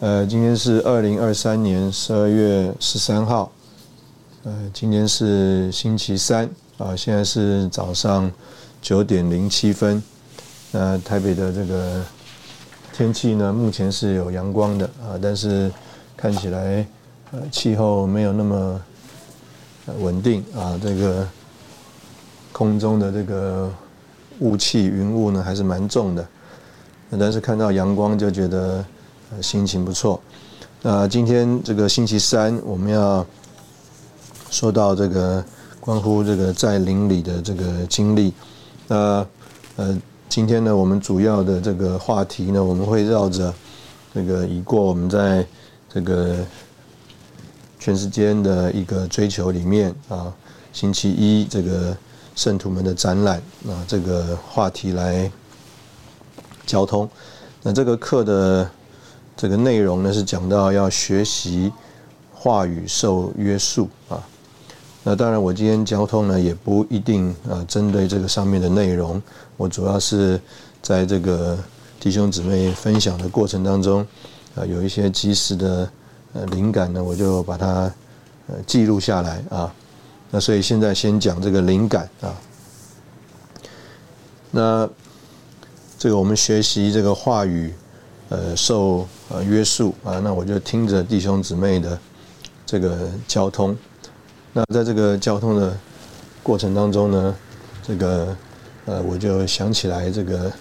[0.00, 3.52] 呃，今天是二零二三年十二月十三号，
[4.44, 6.48] 呃，今天是星期三
[6.78, 8.32] 啊，现在是早上
[8.80, 10.02] 九点零七分。
[10.72, 12.02] 那台北的这个
[12.94, 15.70] 天气呢，目前是有阳光的啊，但是
[16.16, 16.86] 看起来
[17.32, 18.80] 呃气候没有那么
[19.98, 21.28] 稳定啊，这个
[22.52, 23.70] 空中的这个
[24.38, 26.26] 雾气云雾呢还是蛮重的，
[27.18, 28.82] 但是看到阳光就觉得。
[29.40, 30.20] 心情不错。
[30.82, 33.24] 那今天这个星期三，我们要
[34.50, 35.44] 说到这个
[35.78, 38.32] 关乎这个在邻里的这个经历。
[38.88, 39.26] 那
[39.76, 39.96] 呃，
[40.28, 43.52] 今天呢，我们主要的这个话题呢，我们会绕着
[44.14, 45.46] 这个已过我们在
[45.92, 46.36] 这个
[47.78, 50.32] 全世界的一个追求里面啊，
[50.72, 51.94] 星期一这个
[52.34, 53.36] 圣徒们的展览
[53.68, 55.30] 啊，这个话题来
[56.64, 57.08] 交通。
[57.62, 58.70] 那这个课的。
[59.40, 61.72] 这个内容呢是讲到要学习
[62.30, 64.22] 话语受约束啊。
[65.02, 69.22] 那当然，我今天交通呢也不一定啊，针对这个上面的内容。
[69.56, 70.38] 我主要是
[70.82, 71.58] 在这个
[71.98, 74.06] 弟兄姊妹分享的过程当中
[74.54, 75.90] 啊，有一些及时的
[76.34, 77.90] 呃灵感呢，我就把它
[78.46, 79.74] 呃记录下来啊。
[80.30, 82.36] 那所以现在先讲这个灵感啊。
[84.50, 84.86] 那
[85.98, 87.72] 这个我们学习这个话语。
[88.30, 91.98] 呃，受呃约束啊，那我就听着弟兄姊妹的
[92.64, 93.76] 这个交通。
[94.52, 95.76] 那在这个交通的
[96.40, 97.36] 过程当中呢，
[97.82, 98.36] 这个
[98.86, 100.52] 呃，我就想起来这个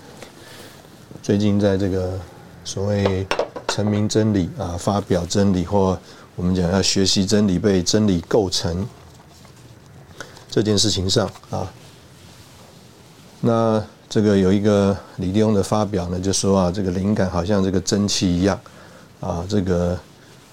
[1.22, 2.20] 最近在这个
[2.66, 3.28] 所谓
[3.68, 5.96] 成名真理啊，发表真理或
[6.36, 8.84] 我们讲要学习真理，被真理构成
[10.50, 11.72] 这件事情上啊，
[13.42, 13.86] 那。
[14.10, 18.60] 这个有一个李弟兄的发表呢，就说啊，这个灵感好像这个蒸汽一样，
[19.20, 19.96] 啊，这个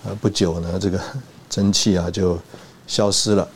[0.05, 1.01] 呃不久呢，这个
[1.49, 2.39] 蒸汽啊就
[2.87, 3.49] 消失了。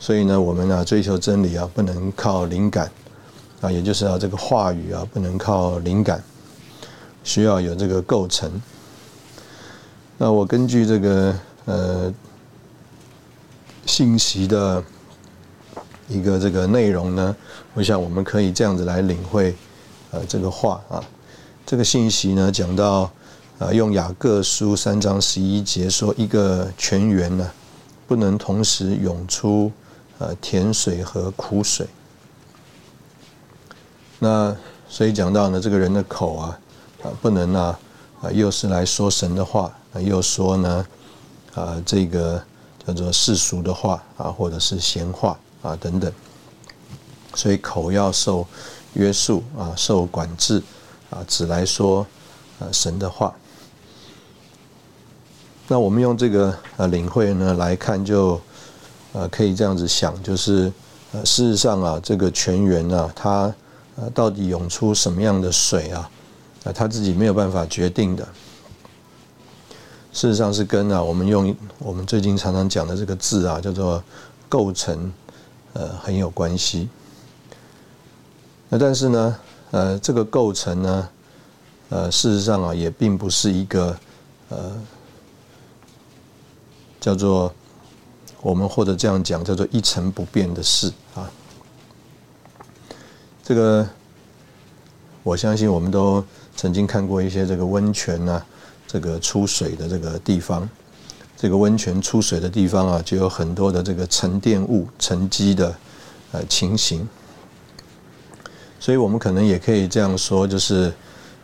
[0.00, 2.90] 所以呢，我们啊追求真理啊，不能靠灵感，
[3.60, 6.24] 啊，也就是啊这个话语啊不能靠灵感，
[7.22, 8.50] 需要有这个构成。
[10.16, 11.34] 那我根据这个
[11.66, 12.14] 呃
[13.84, 14.82] 信息的。
[16.08, 17.34] 一个这个内容呢，
[17.74, 19.54] 我想我们可以这样子来领会，
[20.12, 21.02] 呃，这个话啊，
[21.64, 23.10] 这个信息呢讲到，
[23.58, 27.50] 呃，用雅各书三章十一节说，一个泉源呢，
[28.06, 29.72] 不能同时涌出
[30.18, 31.86] 呃甜水和苦水。
[34.20, 34.56] 那
[34.88, 36.58] 所以讲到呢，这个人的口啊，
[37.02, 37.78] 啊，不能啊，
[38.22, 40.86] 啊，又是来说神的话，啊，又说呢，
[41.54, 42.40] 啊，这个
[42.86, 45.36] 叫做世俗的话啊，或者是闲话。
[45.66, 46.12] 啊，等等，
[47.34, 48.46] 所以口要受
[48.92, 50.62] 约束啊，受管制
[51.10, 52.06] 啊，只来说
[52.60, 53.34] 呃神的话。
[55.66, 58.40] 那我们用这个呃领会呢来看，就
[59.12, 60.72] 呃可以这样子想，就是
[61.10, 63.52] 呃事实上啊，这个泉源啊，它
[63.96, 66.08] 呃到底涌出什么样的水啊，
[66.62, 68.24] 啊他自己没有办法决定的。
[70.12, 74.00] 事实上是跟啊我们用我们最近常常讲的这个字啊，叫做
[74.48, 75.12] 构成。
[75.78, 76.88] 呃，很有关系。
[78.70, 79.38] 那但是呢，
[79.72, 81.08] 呃，这个构成呢，
[81.90, 83.94] 呃，事实上啊，也并不是一个
[84.48, 84.72] 呃，
[86.98, 87.52] 叫做
[88.40, 91.30] 我们或者这样讲叫做一成不变的事啊。
[93.44, 93.86] 这个
[95.22, 96.24] 我相信我们都
[96.56, 98.42] 曾经看过一些这个温泉啊，
[98.86, 100.66] 这个出水的这个地方。
[101.36, 105.74] 这个温泉出水的地方啊，就有很多的这个沉淀物沉积的
[106.32, 107.06] 呃情形，
[108.80, 110.90] 所以我们可能也可以这样说，就是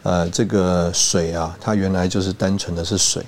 [0.03, 3.23] 呃这个水啊，它原来就是单纯的是水，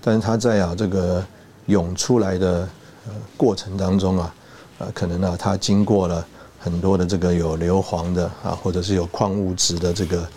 [0.00, 1.24] 但是它在啊这个
[1.66, 2.68] 涌出来的
[3.06, 4.34] 呃过程当中啊，
[4.78, 6.26] 呃，可能呢，它经过了
[6.58, 10.28] 很多的这个有硫磺的啊，或者是有矿物质的这个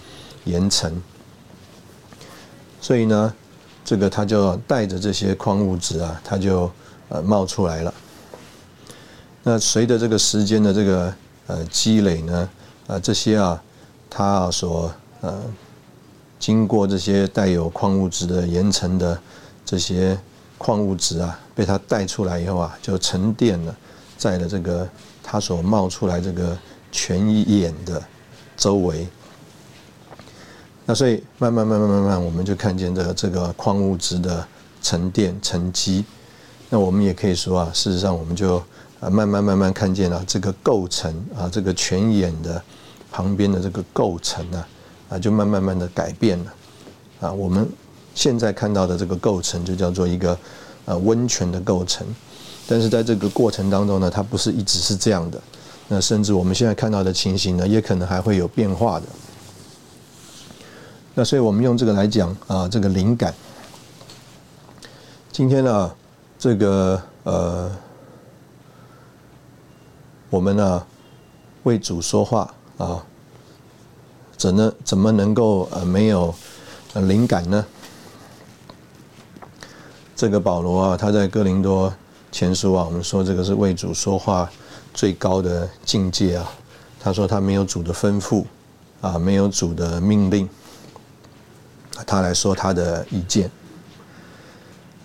[0.45, 1.01] 岩层，
[2.80, 3.33] 所以呢，
[3.88, 6.69] 这个它就带着这些矿物质啊，它就
[7.07, 7.94] 呃冒出来了。
[9.44, 11.13] 那随着这个时间的这个
[11.48, 12.50] 呃积累呢，
[12.88, 13.63] 啊，这些啊，
[14.10, 15.42] 它所呃
[16.38, 19.18] 经过这些带有矿物质的岩层的
[19.63, 20.19] 这些
[20.57, 23.74] 矿物质啊，被它带出来以后啊，就沉淀了
[24.18, 24.86] 在了这个
[25.24, 26.57] 它所冒出来这个
[26.92, 28.04] 泉眼的
[28.57, 29.07] 周围。
[30.88, 34.44] 那所以慢慢慢慢慢慢，我们就看见这这个矿物质的
[34.81, 36.04] 沉淀沉积。
[36.72, 38.60] 那我们也可以说啊，事实上我们就。
[39.00, 42.60] 啊，慢慢慢慢看见了这个构成啊，这个泉眼的
[43.12, 44.66] 旁边的这个构成呢，
[45.07, 46.54] 啊，就慢慢慢的改变了。
[47.19, 47.69] 啊，我们
[48.16, 50.36] 现在看到的这个构成就叫做一个
[50.86, 52.07] 呃温泉的构成，
[52.68, 55.39] 但是在这个过程当中呢，它不是一直是这样的。
[55.88, 59.06] 那甚至我们现在看到的情形呢，也可能还会有变化的。
[61.18, 63.34] 那所以我们用这个来讲啊，这个灵感。
[65.31, 65.92] 今天呢，
[66.38, 67.72] 这个呃。
[70.30, 70.86] 我们呢，
[71.64, 73.04] 为主说话啊，
[74.38, 76.36] 怎能怎么能够呃没有
[76.94, 77.66] 灵感呢？
[80.16, 81.92] 这个保罗啊，他在哥林多
[82.31, 84.48] 前书啊，我们说这个是为主说话
[84.94, 86.48] 最高的境界啊。
[87.00, 88.46] 他说他没有主的吩咐
[89.02, 90.48] 啊，没有主的命令，
[92.06, 93.50] 他来说他的意见。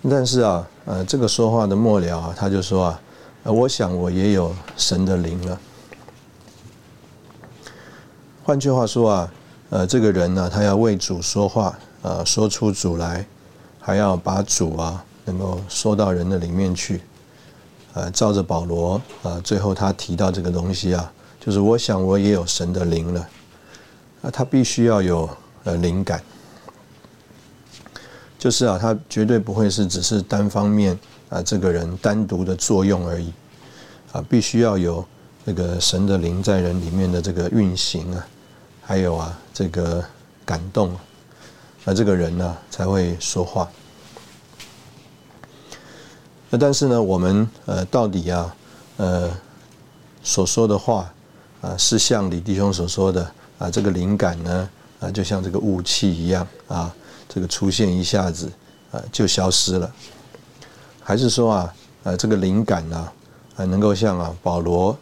[0.09, 2.99] 但是啊，呃，这个说话的末了啊，他就说啊。
[3.43, 5.59] 呃，我想我也有神的灵了。
[8.45, 9.33] 换句话说啊，
[9.69, 13.25] 呃，这个人呢，他要为主说话，呃，说出主来，
[13.81, 17.01] 还要把主啊能够说到人的里面去。
[17.95, 23.27] 呃，照着保罗啊，最后他提到这个东西啊，就是我想我也有神的灵了。
[24.21, 25.29] 啊，他必须要有
[25.65, 26.23] 呃灵感，
[28.43, 30.99] 就是啊，他绝对不会是只是单方面。
[31.29, 33.31] 啊，这个人单独的作用而已，
[34.11, 35.03] 啊，必须要有
[35.45, 38.27] 那个神的灵在人里面的这个运行啊，
[38.83, 40.03] 还有啊这个
[40.45, 40.95] 感动，
[41.85, 43.67] 那这个人呢才会说话。
[46.51, 48.55] 那但是呢，我们呃到底啊
[48.97, 49.31] 呃
[50.21, 51.11] 所说的话
[51.61, 54.69] 啊，是像李弟兄所说的啊，这个灵感呢
[54.99, 56.93] 啊，就像这个雾气一样啊，
[57.27, 58.51] 这个出现一下子
[58.91, 59.91] 啊就消失了。
[61.01, 61.73] 还是说啊，
[62.03, 63.11] 呃，这个灵感呢，
[63.55, 64.97] 啊，能够像啊保罗，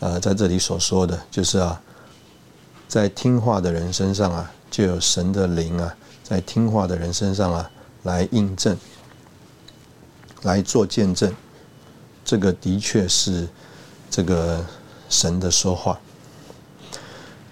[0.00, 1.80] 呃，在这里所说的，就是啊，
[2.86, 7.70] 在听话的人身上啊，就有神的灵啊，在听话的人身上啊，
[8.02, 8.76] 来印证，
[10.42, 11.34] 来做见证，
[12.24, 13.48] 这个的确是
[14.10, 14.64] 这个
[15.08, 15.98] 神的说话。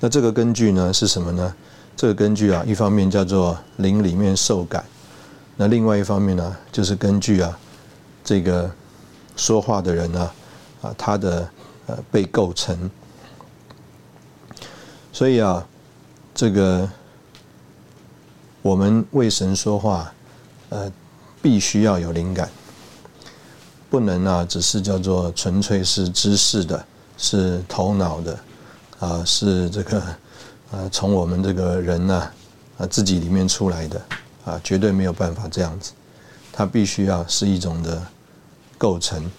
[0.01, 1.55] 那这个根据呢是什么呢？
[1.97, 4.85] 这个根据啊，一方面叫做灵里面受感，
[5.57, 7.59] 那另外一方面呢，就是根据啊。
[8.27, 8.71] 这个
[9.37, 10.31] 说话的人呢，
[10.81, 11.47] 啊，他的
[11.87, 12.91] 呃被构成，
[15.13, 15.63] 所以啊，
[16.35, 16.89] 这个
[18.63, 20.11] 我们为神说话，
[20.71, 20.91] 呃，
[21.43, 22.49] 必须要有灵感，
[23.91, 26.83] 不能啊，只是叫做纯粹是知识的，
[27.19, 28.39] 是头脑的，
[29.01, 30.03] 啊，是这个
[30.75, 32.29] 呃，从我们这个人呢
[32.79, 34.03] 啊自己里面出来的，
[34.45, 35.93] 啊，绝对没有办法这样子，
[36.53, 38.03] 它必须要是一种的。
[38.77, 39.31] 构成，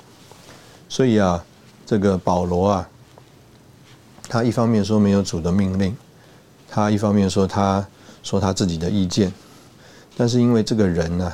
[0.87, 1.43] 所以啊，
[1.85, 2.89] 这个保罗啊，
[4.29, 5.95] 他一方面说没有主的命令，
[6.69, 7.85] 他一方面说他
[8.23, 9.31] 说他自己的意见，
[10.15, 11.31] 但是因为这个人呢，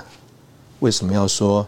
[0.80, 1.66] 为什么要说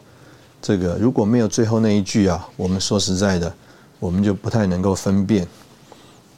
[0.59, 0.97] 这个？
[0.97, 3.53] 如果没有最后那一句啊，我们说实在的，
[3.99, 5.47] 我们就不太能够分辨，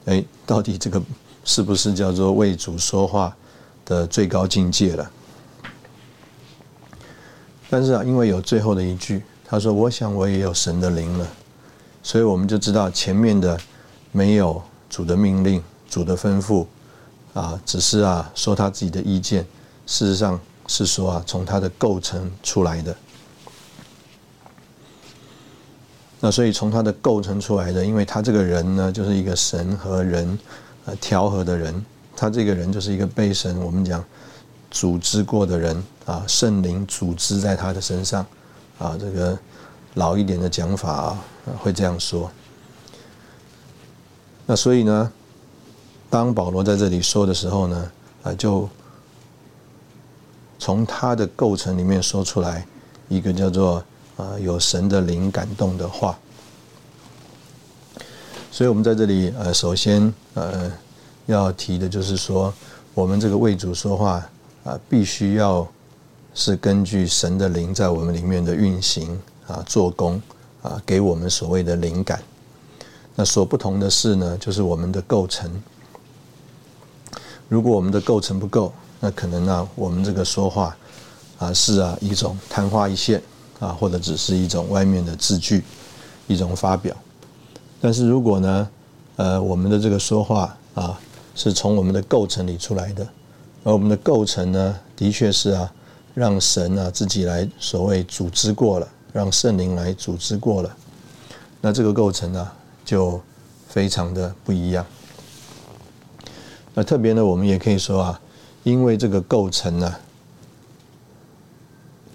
[0.05, 1.01] 哎，到底这个
[1.45, 3.33] 是不是叫做为主说话
[3.85, 5.09] 的最高境界了？
[7.69, 9.23] 但是啊，因为有最后的一句。
[9.47, 11.27] 他说：“我想我也有神的灵了，
[12.01, 13.55] 所以我们就知道前面的
[14.11, 14.59] 没有
[14.89, 16.65] 主的命令、主的吩咐
[17.35, 19.45] 啊，只是啊说他自己的意见。
[19.85, 22.97] 事实上是说啊，从他的构成出来的。
[26.19, 30.39] 那所以从他的构成出来的，因为他这个人呢，就是一个神和人
[30.85, 34.03] 呃调和的人，他这个人就是一个被神我们讲
[34.71, 38.25] 组织过的人啊，圣灵组织在他的身上。”
[38.77, 39.39] 啊，这个
[39.93, 41.23] 老一点的讲法啊，
[41.57, 42.29] 会这样说。
[44.45, 45.11] 那所以呢，
[46.09, 47.91] 当保罗在这里说的时候呢，
[48.23, 48.67] 啊，就
[50.59, 52.67] 从他的构成里面说出来
[53.07, 53.81] 一个叫做
[54.17, 56.19] 啊有神的灵感动的话。
[58.55, 60.71] 所以，我们在这里呃，首先呃
[61.25, 62.53] 要提的就是说，
[62.93, 64.25] 我们这个为主说话
[64.63, 65.67] 啊，必须要
[66.33, 70.21] 是根据神的灵在我们里面的运行啊、做工
[70.61, 72.23] 啊，给我们所谓的灵感。
[73.13, 75.51] 那所不同的是呢，就是我们的构成。
[77.49, 78.71] 如果我们的构成不够，
[79.01, 80.73] 那可能呢，我们这个说话
[81.39, 83.21] 啊是啊一种昙花一现
[83.59, 85.61] 啊，或者只是一种外面的字句，
[86.27, 86.95] 一种发表。
[87.85, 88.69] 但是如果呢，
[89.15, 90.99] 呃，我们的这个说话啊，
[91.35, 93.07] 是从我们的构成里出来的，
[93.63, 95.71] 而我们的构成呢，的确是啊，
[96.15, 100.77] 让神啊自己来所谓组织过了，让圣灵来组织过了，
[101.61, 102.51] 那这个构成呢，
[102.83, 103.21] 就
[103.67, 104.83] 非常的不一样。
[106.73, 108.19] 那特别呢，我们也可以说啊，
[108.63, 109.95] 因为这个构成呢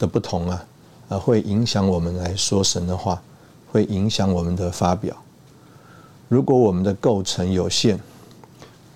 [0.01, 0.67] 的不同啊，
[1.11, 3.23] 啊，会影响我们来说神的话，
[3.71, 5.17] 会影响我们的发表。
[6.31, 7.99] 如果我们的构成有限，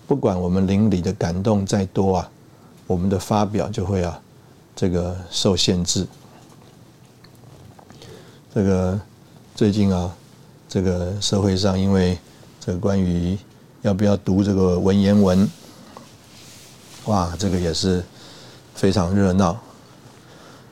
[0.07, 2.31] 不管我们邻里的感动再多啊，
[2.87, 4.23] 我们的发表就会啊，
[4.77, 6.07] 这个受限制。
[8.55, 9.01] 这个
[9.57, 10.15] 最近啊，
[10.69, 12.17] 这个社会上因为
[12.59, 13.37] 这个关于。
[13.85, 15.47] 要不要读这个文言文？
[17.05, 18.03] 哇，这个也是
[18.75, 19.61] 非常热闹。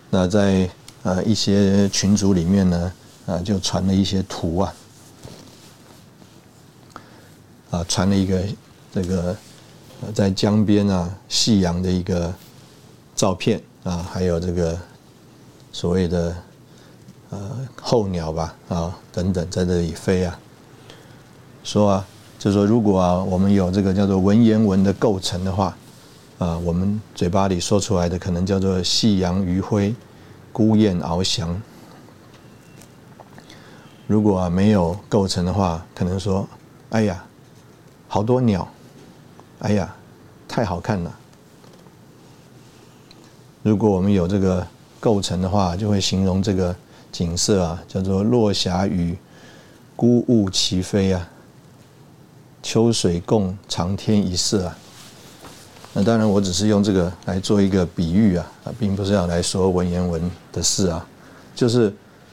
[0.08, 0.66] 那在
[1.02, 2.92] 呃一些群组里面呢，
[3.26, 4.74] 啊就传了一些图啊，
[7.72, 8.40] 啊传了一个
[8.92, 9.36] 这个
[10.14, 12.32] 在江边啊夕阳的一个
[13.16, 14.78] 照片啊，还有这个
[15.72, 16.36] 所谓的
[17.30, 20.38] 呃候鸟吧啊等等在这里飞啊，
[21.64, 22.06] 说啊。
[22.38, 25.76] 就说，如果啊，我们有这个叫做文言文的构成的话，
[26.38, 29.94] 啊，我们嘴巴里说出来的可能叫做“夕阳余晖，
[30.52, 31.62] 孤雁翱翔”。
[34.08, 36.44] 如果啊没有构成的话，可能说
[36.90, 37.24] ：“哎呀，
[38.12, 38.68] 好多鸟，
[39.60, 39.96] 哎呀，
[40.46, 41.18] 太好看了。”
[43.64, 44.66] 如果我们有这个
[45.00, 46.76] 构成的话，就会形容这个
[47.10, 49.16] 景色啊，叫做“落霞与
[49.96, 51.26] 孤鹜齐飞”啊。
[52.62, 54.76] 秋水共长天一色啊！
[55.94, 58.46] 那当然，我只是用这个来做一个比喻啊，
[58.78, 61.08] 并不是要来说文言文的事啊。
[61.54, 61.90] 就是，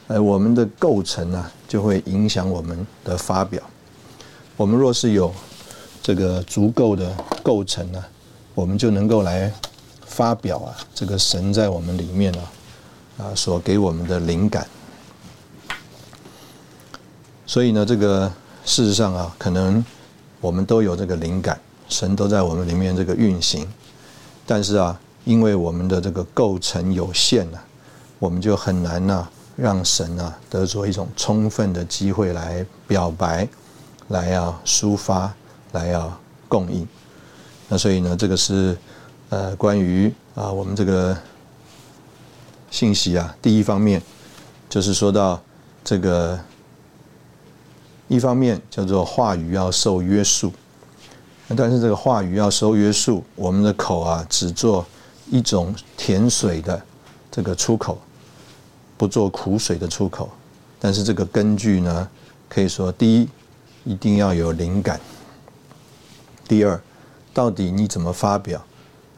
[0.08, 3.64] 呃，我们的构成啊，就会影响我们的发表。
[4.58, 5.34] 我们若是有
[6.02, 8.04] 这个足够的构成呢，
[8.56, 9.52] 我们就能够来
[10.06, 12.52] 发表啊，这个神在我们里面啊，
[13.20, 14.68] 啊，所给我们的灵感。
[17.46, 18.32] 所以呢，这个
[18.66, 19.84] 事实上啊，可能。
[20.42, 23.68] 我们都有这个灵感，神都在我们里面这个运行，
[24.48, 27.60] 但是啊，因为我们的这个构成有限呢，
[28.20, 29.28] 我们就很难呢
[29.58, 33.46] 让神啊得着一种充分的机会来表白，
[34.08, 35.34] 来啊抒发，
[35.72, 36.88] 来啊供应。
[37.68, 38.78] 那所以呢，这个是
[39.30, 41.18] 呃关于啊我们这个
[42.72, 44.02] 信息啊，第一方面
[44.70, 45.42] 就是说到
[45.84, 46.40] 这个。
[48.12, 50.52] 一方面叫做话语要受约束，
[51.56, 54.84] 但是这个话语要受约束，我们的口啊只做
[55.30, 56.82] 一种甜水的
[57.30, 58.00] 这个出口，
[58.98, 60.28] 不做苦水的出口。
[60.80, 62.10] 但是这个根据呢，
[62.50, 63.30] 可以说第一
[63.86, 65.00] 一定要有灵感，
[66.50, 66.82] 第二
[67.32, 68.66] 到底你怎么发表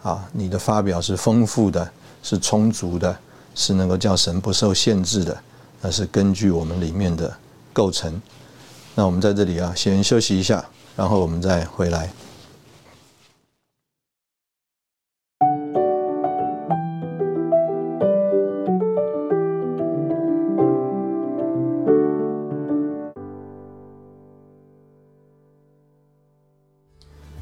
[0.04, 0.28] 啊？
[0.34, 1.90] 你的发表是丰富的，
[2.22, 3.18] 是充足的，
[3.56, 5.42] 是能够叫神不受限制的，
[5.82, 7.34] 那是根据我们里面的
[7.72, 8.22] 构成。
[8.96, 10.66] 那我们在这里啊，先休息一下，
[10.98, 12.12] 然后我们再回来。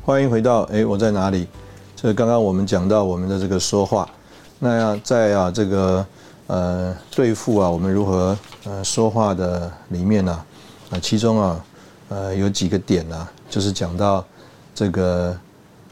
[0.10, 1.48] 欢迎回到哎，我在哪里？
[1.96, 4.10] 这刚刚我们讲到我们的这个说话，
[4.58, 6.04] 那要在啊这个
[6.48, 10.44] 呃对付啊我们如何呃说话的里面呢？
[10.90, 11.64] 啊，其中啊，
[12.08, 14.26] 呃，有几个点呢，就是讲到
[14.74, 15.38] 这个，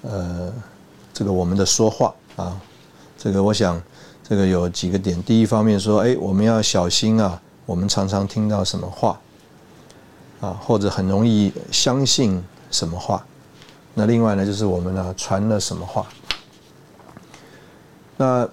[0.01, 0.51] 呃，
[1.13, 2.59] 这个我们的说话啊，
[3.19, 3.79] 这个我想，
[4.27, 5.21] 这个有几个点。
[5.21, 9.19] 第一方面说，哎，我们要小心啊，我们常常听到什么话，
[10.41, 13.23] 啊，或者很容易相信什么话。
[13.97, 16.05] 那另外呢，就是我们呢传了什么话。
[18.15, 18.47] 那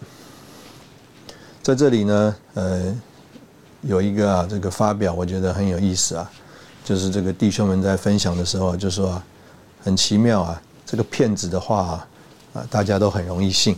[1.63, 2.97] 在这里呢，呃。
[3.87, 6.31] 有一个啊，这个发表我觉得很有意思啊，
[6.83, 9.23] 就是这个弟兄们在分享的时候就说，
[9.83, 12.09] 很奇妙啊，这个骗子的话啊，
[12.55, 13.77] 啊大家都很容易信。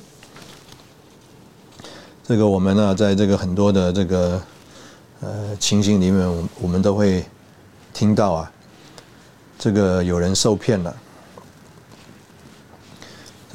[2.22, 4.40] 这个我们呢，在这个很多的这个
[5.22, 7.26] 呃情形里面，我们都会
[7.92, 8.52] 听到啊，
[9.58, 10.96] 这个有人受骗了，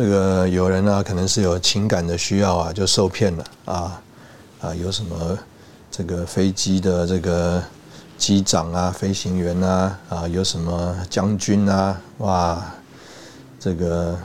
[0.02, 4.02] 这个有人呢可能是有情感的需要啊，就受骗了啊
[4.60, 5.38] 啊，有什么
[5.92, 7.62] 这个飞机的这个
[8.18, 12.66] 机长啊、飞行员啊啊，有什么将军啊，哇，
[13.60, 14.18] 这个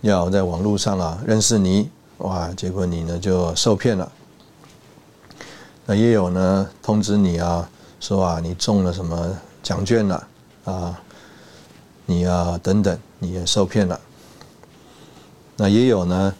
[0.00, 4.12] 要在网络上啊认识你，哇，结果你呢就受骗了。
[5.86, 7.68] 那也有呢，通知你啊，
[7.98, 10.28] 说啊，你中了什么奖券了
[10.66, 11.00] 啊？
[12.06, 13.98] 你啊，等等，你也受骗了。
[15.62, 16.34] 那也有呢，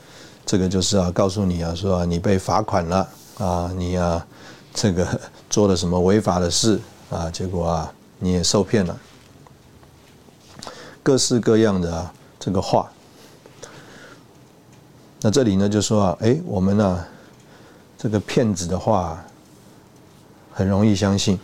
[0.47, 4.27] 这个就是啊，告诉你啊，说，你被罚款了啊，你啊，
[4.73, 5.07] 这个
[5.51, 7.31] 做了什么违法的事啊？
[7.31, 8.99] 结果啊，你也受骗了。
[11.03, 12.91] 各式各样的啊，这个话。
[15.21, 17.05] 那这里呢，就说啊，哎，我们呢，
[17.99, 19.23] 这个骗子的话。
[20.53, 21.39] 很容易相信。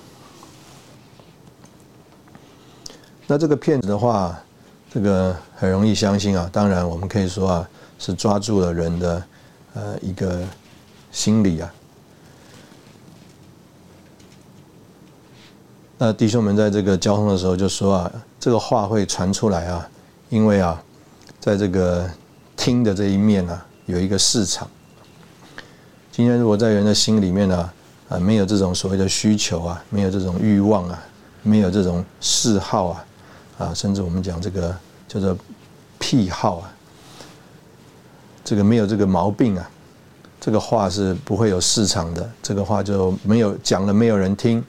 [3.26, 4.38] 那这个骗子的话，
[4.97, 6.49] 这个很容易相信啊。
[6.50, 9.23] 当然，我们可以说啊，是抓住了人的
[9.75, 10.41] 呃一个
[11.12, 11.71] 心理啊。
[15.99, 19.87] 那弟兄们在这个交通的时候就说啊，这个话会传出来啊，
[20.31, 20.83] 因为啊，
[21.38, 22.11] 在这个
[22.57, 24.67] 听的这一面啊，有一个市场。
[26.11, 27.71] 今天如果在人的心里面呢？
[28.09, 30.99] 啊，没有这种所谓的需求啊，没有这种欲望啊，
[31.43, 33.05] 没有这种嗜好啊，
[33.59, 34.75] 啊，甚至我们讲这个
[35.09, 35.37] 叫做
[35.99, 36.73] 癖好啊，
[38.45, 39.71] 这个没有这个毛病啊，
[40.41, 44.63] 这个话是不会有市场的，这个话就没有讲了，没有人听，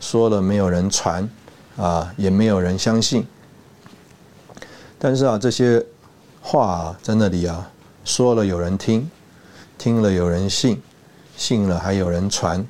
[0.00, 1.28] 说了没有人传，
[1.76, 3.26] 啊，也没有人相信。
[4.98, 5.84] 但是啊，这些
[6.40, 7.70] 话在那里啊，
[8.04, 9.10] 说了有人听，
[9.78, 10.80] 听了有人信，
[11.36, 12.66] 信了还有人传。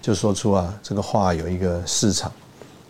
[0.00, 2.30] 就说出啊，这个话有一个市场，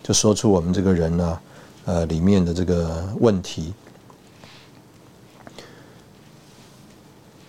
[0.03, 1.41] 就说出我们这个人呢，
[1.85, 3.75] 呃，里面的这个问题。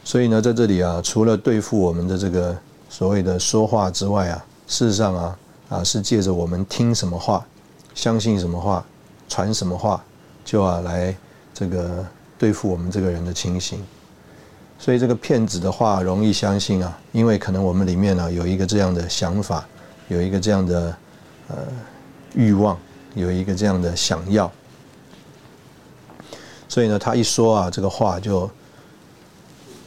[0.04, 2.56] 所以呢，在这里啊，除了对付我们的这个
[2.89, 7.45] 所谓的说话之外啊，事实上啊，啊，是借着我们听什么话，
[7.95, 8.86] 相信什么话，
[9.28, 10.04] 传什么话，
[10.43, 11.15] 就啊来
[11.54, 12.06] 这个
[12.38, 13.84] 对付我们这个人的情形。
[14.78, 19.65] 所以这个骗子的话容易相信啊，因为可能我们里面呢有一个这样的想法，
[20.10, 20.95] 有一个这样的
[21.48, 21.56] 呃
[22.36, 22.78] 欲望，
[23.15, 24.51] 有一个这样的想要，
[26.69, 28.47] 所以呢他一说啊这个话就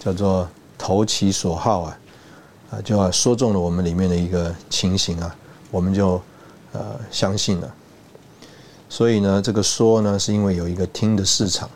[0.01, 1.99] 叫做投其所好啊，
[2.73, 5.37] 啊就要说中了我们里面的一个情形啊，
[5.71, 6.21] 我们就
[6.73, 7.75] 呃相信了。
[8.89, 11.71] 所以呢这个说呢是因为有一个听的市场，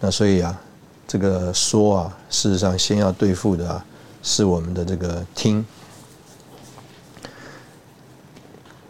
[0.00, 0.60] 那所以啊。
[1.12, 3.84] 这个说啊，事实上先要对付的啊，
[4.22, 5.66] 是我们的这个听。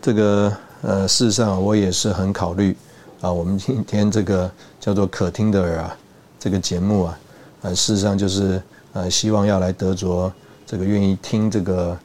[0.03, 2.75] 这个呃，事实上我也是很考虑
[3.21, 5.97] 啊，我们今天这个叫做可听的耳啊，
[6.38, 7.19] 这个节目啊，
[7.62, 8.62] 呃，事实上就是
[8.95, 10.33] 呃，希望要来得着
[10.66, 11.99] 这个愿意听这个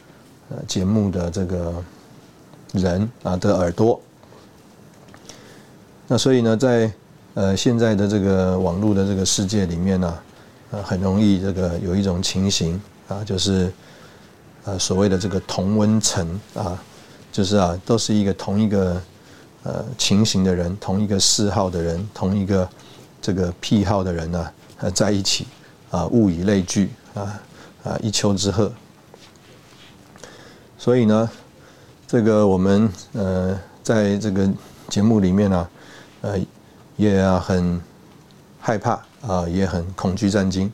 [0.49, 1.73] 呃节目的这个
[2.73, 3.99] 人啊的耳朵。
[6.07, 6.91] 那所以呢，在
[7.33, 10.17] 呃，现在的这个网络的这个世界里面呢，
[10.71, 13.71] 呃，很容易这个有一种情形啊，就是
[14.65, 16.83] 呃所谓的这个同温层啊，
[17.35, 19.01] 就是啊，都是一个同一个
[19.63, 22.69] 呃情形的人，同一个嗜好的人，同一个
[23.21, 25.45] 这个癖好的人呢，呃，在一起
[25.91, 27.41] 啊，物以类聚啊
[27.83, 28.71] 啊，一丘之貉。
[30.77, 31.29] 所以呢，
[32.07, 34.49] 这个我们呃在这个
[34.87, 35.67] 节目里面呢，
[36.21, 36.39] 呃。
[36.97, 37.81] 也啊很
[38.57, 40.71] 害怕啊，也很恐惧战惊，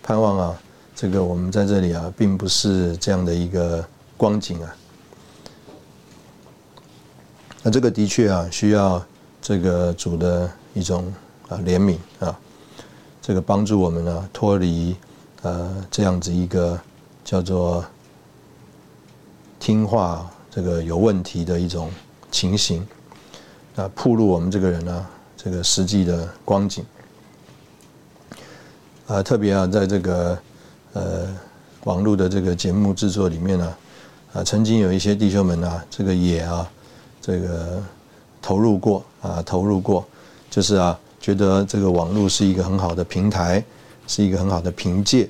[0.00, 0.54] 盼望啊，
[0.94, 3.84] 这个我们在这里啊，并不是这样的一个
[4.16, 4.76] 光景啊。
[7.62, 9.04] 那这个的确啊，需要
[9.40, 11.12] 这个主的一种
[11.48, 12.38] 啊怜悯啊，
[13.20, 14.96] 这个帮助我们呢脱离
[15.42, 16.80] 呃这样子一个
[17.24, 17.84] 叫做
[19.58, 21.90] 听话这个有问题的一种
[22.30, 22.86] 情形
[23.76, 25.06] 啊，铺路我们这个人呢。
[25.42, 26.84] 这个实际的光景，
[29.06, 30.38] 啊，特别啊，在这个
[30.92, 31.34] 呃
[31.84, 33.76] 网络的这个节目制作里面呢，
[34.34, 36.70] 啊，曾经有一些弟兄们啊，这个也啊，
[37.20, 37.82] 这个
[38.40, 40.04] 投入过啊，投入过，
[40.50, 43.64] 就是啊，觉得这个网络是一个很好的平台，
[44.06, 45.28] 是一个很好的凭借，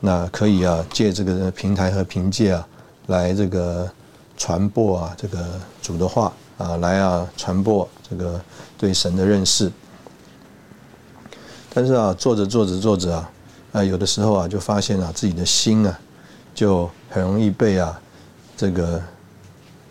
[0.00, 2.66] 那可以啊，借这个平台和凭借啊，
[3.06, 3.90] 来这个
[4.36, 5.38] 传播啊，这个
[5.80, 8.40] 主的话啊，来啊，传播这个。
[8.80, 9.70] 对神的认识，
[11.74, 13.30] 但是啊，做着做着做着啊，
[13.72, 15.98] 啊，有的时候啊，就发现啊，自己的心啊，
[16.54, 18.00] 就很容易被啊，
[18.56, 18.98] 这个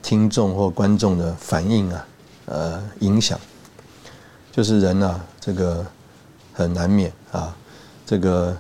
[0.10, 2.08] 听众或观众的反应啊，
[2.48, 3.40] 呃，影响，
[4.52, 5.86] 就是人啊，这个
[6.52, 7.56] 很难免啊，
[8.08, 8.58] 这个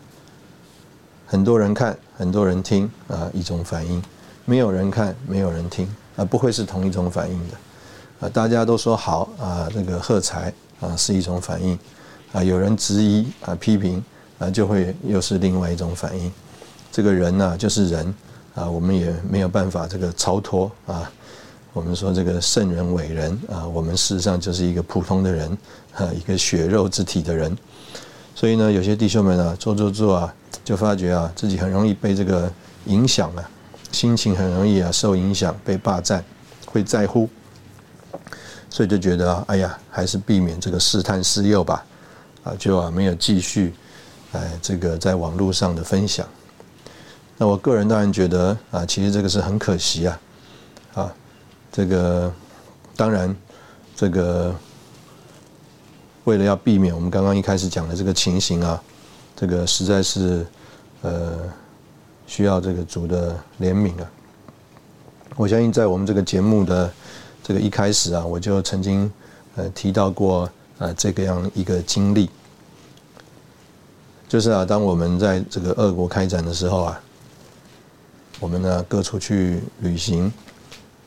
[1.25, 3.99] 很多人看，很多人听啊，一种反应；
[4.45, 7.57] 没有人看，没有人听啊，不会是同一种反应的
[8.19, 8.29] 啊。
[8.29, 11.79] 大家都说好啊，这个喝彩啊是一种反应
[12.31, 14.03] 啊，有人质疑啊批评
[14.37, 16.31] 啊，就会又是另外一种反应。
[16.91, 18.13] 这个人呢，就是人。
[18.55, 21.09] 啊，我们也没有办法这个超脱啊。
[21.79, 25.49] 我们说这个圣人伟人啊，我们事实上就是一个普通的人，
[25.95, 27.57] 啊，一个血肉之体的人。
[28.35, 32.51] 所以呢，有些弟兄们啊，做做做啊，就发觉啊，自己很容易被这个
[32.87, 33.49] 影响啊，
[33.93, 36.21] 心情很容易啊受影响，被霸占，
[36.65, 37.29] 会在乎，
[38.69, 41.85] 所以就觉得，哎呀，还是避免这个试探试诱吧，
[42.43, 43.73] 啊，就啊没有继续
[44.33, 46.27] 哎这个在网络上的分享。
[47.37, 50.19] 那我个人当然觉得啊，其实这个是很可惜啊，
[50.93, 51.15] 啊，
[51.71, 52.33] 这个
[52.95, 53.35] 当然
[53.95, 54.55] 这个
[56.23, 58.81] 为了要避免我们刚刚一开始讲的这个情形啊，
[59.35, 60.45] 这个实在是
[61.01, 61.39] 呃
[62.27, 64.11] 需要这个主的怜悯啊。
[65.35, 66.91] 我相信在我们这个节目的
[67.43, 69.11] 这个一开始啊，我就曾经
[69.55, 72.29] 呃提到过啊这个样一个经历，
[74.27, 77.01] 就是啊，当我们在这个俄国开展的时候啊。
[78.41, 80.31] 我们呢各处去旅行，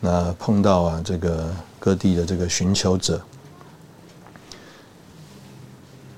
[0.04, 3.20] 那碰到啊这个各地的这个寻求者，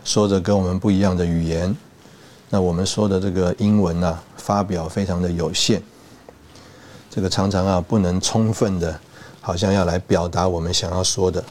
[0.02, 1.76] 说着跟我们不一样的语言，
[2.48, 5.82] 那我们说的这个英文呢发表非常的有限，
[7.10, 8.98] 这个常常啊不能充分的，
[9.42, 11.44] 好像要来表达我们想要说的，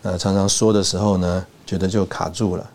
[0.00, 2.66] 那常常说的时候呢觉得就卡住了，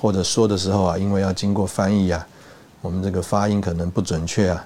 [0.00, 2.24] 或者说的时候啊因为要经过翻译啊，
[2.80, 4.64] 我们这个发音可能不准确啊。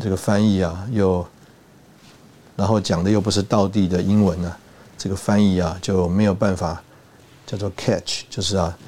[0.00, 1.26] 这个翻译啊，又
[2.62, 4.56] 然后讲的又不是道地的英文呢，
[4.96, 6.80] 这个翻译啊就没有办法
[7.44, 8.78] 叫做 catch，就是啊，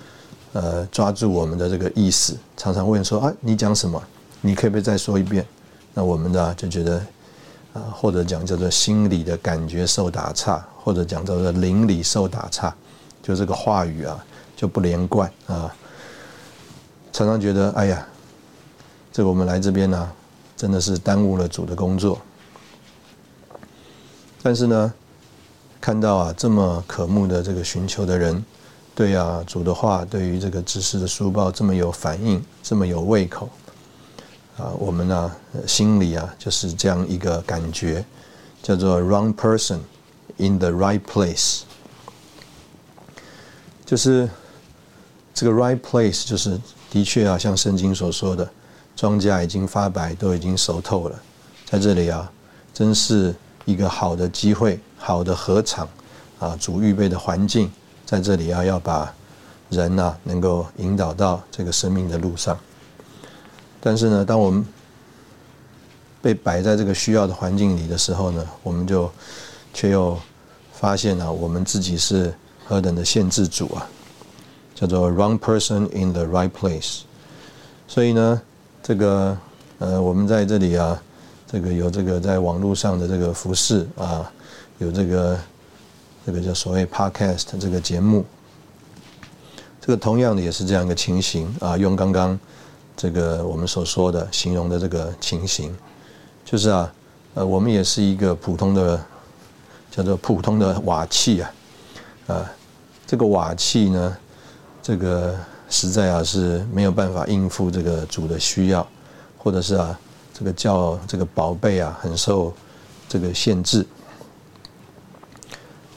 [0.53, 2.39] 呃，抓住我们的这个意思。
[2.57, 4.01] 常常问说啊，你讲什么？
[4.43, 5.45] 你可以不可以再说一遍？
[5.93, 7.05] 那我们呢就觉得
[7.73, 12.73] 啊，或者讲叫做心理的感觉受打岔，或者讲叫做灵里受打岔，
[13.25, 15.75] 就这个话语啊就不连贯啊。
[17.13, 18.07] 常常觉得哎呀，
[19.13, 20.13] 这个我们来这边呢。
[20.57, 22.17] 真的是耽误了主的工作，
[24.45, 24.93] 但是呢，
[25.81, 28.45] 看到啊这么渴慕的这个寻求的人，
[28.95, 33.49] 对啊主的话，对于这个知识的书报这么有反应，这么有胃口，
[34.59, 35.35] 啊，我们呢
[35.67, 38.05] 心里啊就是这样一个感觉，
[38.63, 39.79] 叫做 wrong person
[40.37, 41.63] in the right place，
[43.87, 44.29] 就是
[45.33, 48.47] 这个 right place，就是的确啊像圣经所说的。
[48.95, 51.19] 庄稼已经发白，都已经熟透了，
[51.65, 52.31] 在这里啊，
[52.75, 55.89] 真是一个好的机会，好的合场
[56.39, 57.71] 啊，主预备的环境，
[58.05, 59.13] 在这里啊，要把
[59.71, 62.59] 人呐能够引导到这个生命的路上。
[63.81, 64.65] 但是呢，当我们
[66.21, 69.11] 被摆在这个需要的环境里的时候呢，我们就
[69.73, 70.19] 却又
[70.73, 73.87] 发现啊，我们自己是何等的限制主啊，
[74.75, 77.01] 叫做 wrong person in the right place。
[77.87, 78.41] 所以呢。
[78.87, 79.35] 这个
[79.79, 81.03] 呃，我们在这里啊，
[81.55, 84.29] 这个有这个在网络上的这个服饰啊，
[84.79, 85.39] 有这个
[86.27, 88.25] 这个叫所谓 podcast 这个节目，
[89.81, 91.79] 这个同样的也是这样一个情形啊。
[91.79, 92.37] 用刚刚
[92.97, 95.73] 这个我们所说的形容的这个情形，
[96.45, 96.93] 就是啊，
[97.35, 99.01] 呃，我们也是一个普通的
[99.93, 101.53] 叫做普通的瓦器啊，
[102.27, 102.53] 啊，
[103.07, 104.17] 这个瓦器呢，
[104.83, 105.33] 这个。
[105.71, 108.87] 实在啊是没有办法应付这个主的需要，
[109.39, 109.99] 或者是啊
[110.35, 112.53] 这个叫这个宝贝啊很受
[113.09, 113.87] 这个限制。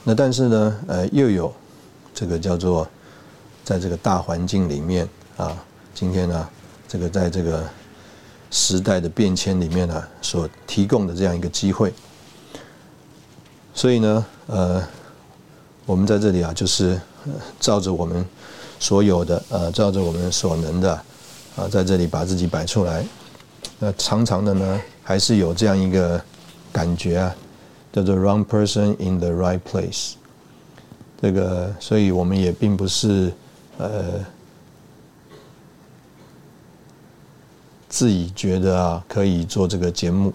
[0.04, 1.52] 那但是呢，呃，又有
[2.14, 2.88] 这个叫做
[3.64, 5.54] 在这个大环境里面啊，
[5.92, 6.48] 今天呢
[6.86, 7.68] 这个在这个
[8.50, 11.92] 时代的变迁里面呢所提供的这样一个机会。
[13.74, 14.82] 所以呢，呃，
[15.84, 16.98] 我们在这里啊就是
[17.60, 18.24] 照着我们。
[18.80, 20.92] 所有的呃，照着我们所能的
[21.56, 23.04] 啊，在这里把自己摆出来。
[23.78, 26.20] 那常常的呢，还是有这样一个
[26.72, 27.34] 感觉啊，
[27.92, 30.14] 叫做 “wrong person in the right place”。
[31.20, 33.32] 这个，所以我们也并不是
[33.78, 34.24] 呃
[37.88, 40.32] 自己觉得啊可以做这个节目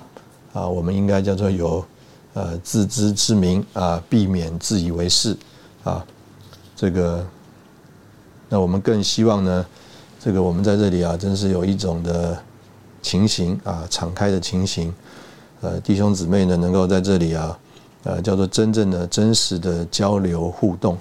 [0.53, 1.85] 啊，我们应该叫做有
[2.33, 5.37] 呃自知之明啊，避免自以为是
[5.83, 6.05] 啊，
[6.75, 7.25] 这个。
[8.49, 9.65] 那我们更希望呢，
[10.19, 12.37] 这个我们在这里啊，真是有一种的
[13.03, 14.91] 情形啊，敞开的情形
[15.61, 17.59] 呃弟兄姊妹呢能够在这里啊，
[18.03, 20.97] 呃叫做真正的真实的交流互动。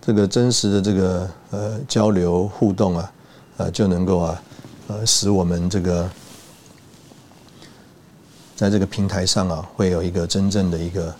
[0.00, 3.12] 这个真实的这个呃交流互动啊，
[3.58, 4.42] 呃就能够啊，
[4.88, 6.10] 呃使我们这个
[8.56, 11.14] 在这个平台上啊，会有一个真正的一个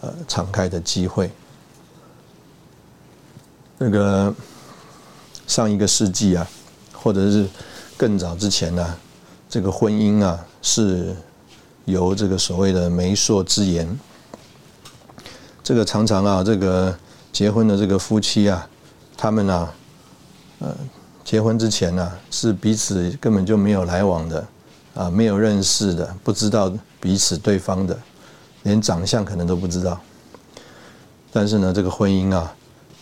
[0.00, 1.30] 呃敞开的机会。
[3.82, 4.34] 那个
[5.50, 6.48] 上一个世纪啊，
[6.94, 7.46] 或者是
[7.96, 8.96] 更早之前呢，
[9.48, 11.14] 这个婚姻啊是
[11.84, 13.98] 由这个所谓的媒妁之言，
[15.62, 16.96] 这个常常啊这个。
[17.32, 18.68] 结婚的这个夫妻啊，
[19.16, 19.68] 他们呢，
[20.58, 20.74] 呃，
[21.24, 24.46] 结婚之前呢，是彼此根本就没有来往的，
[24.96, 27.96] 啊，没有认识的，不知道彼此对方的，
[28.64, 29.98] 连长相可能都不知道。
[31.32, 32.52] 但是呢，这个婚姻啊，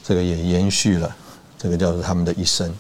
[0.05, 1.17] 这个也延续了，
[1.59, 2.73] 这个叫做他们的一生。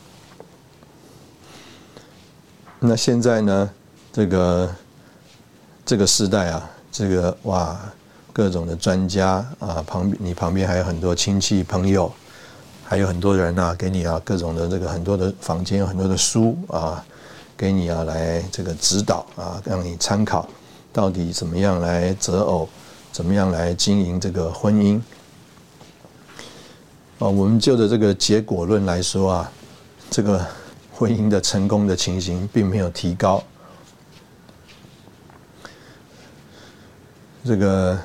[2.80, 3.70] 那现在呢，
[4.12, 4.74] 这个
[5.84, 7.78] 这个时代啊，这个哇。
[8.30, 12.08] 各种的专家啊，旁你旁边还有很多亲戚朋友，
[12.84, 17.04] 还有很多人啊，给你啊各种的这个很多的房间很多的书啊，
[17.56, 20.48] 给你啊来这个指导啊，让你参考
[20.92, 22.68] 到底怎么样来择偶，
[23.10, 25.00] 怎么样来经营这个婚姻。
[27.18, 29.52] 啊，我们就着这个结果论来说啊，
[30.10, 30.44] 这个
[30.92, 33.42] 婚姻的成功的情形并没有提高，
[37.44, 37.98] 这个。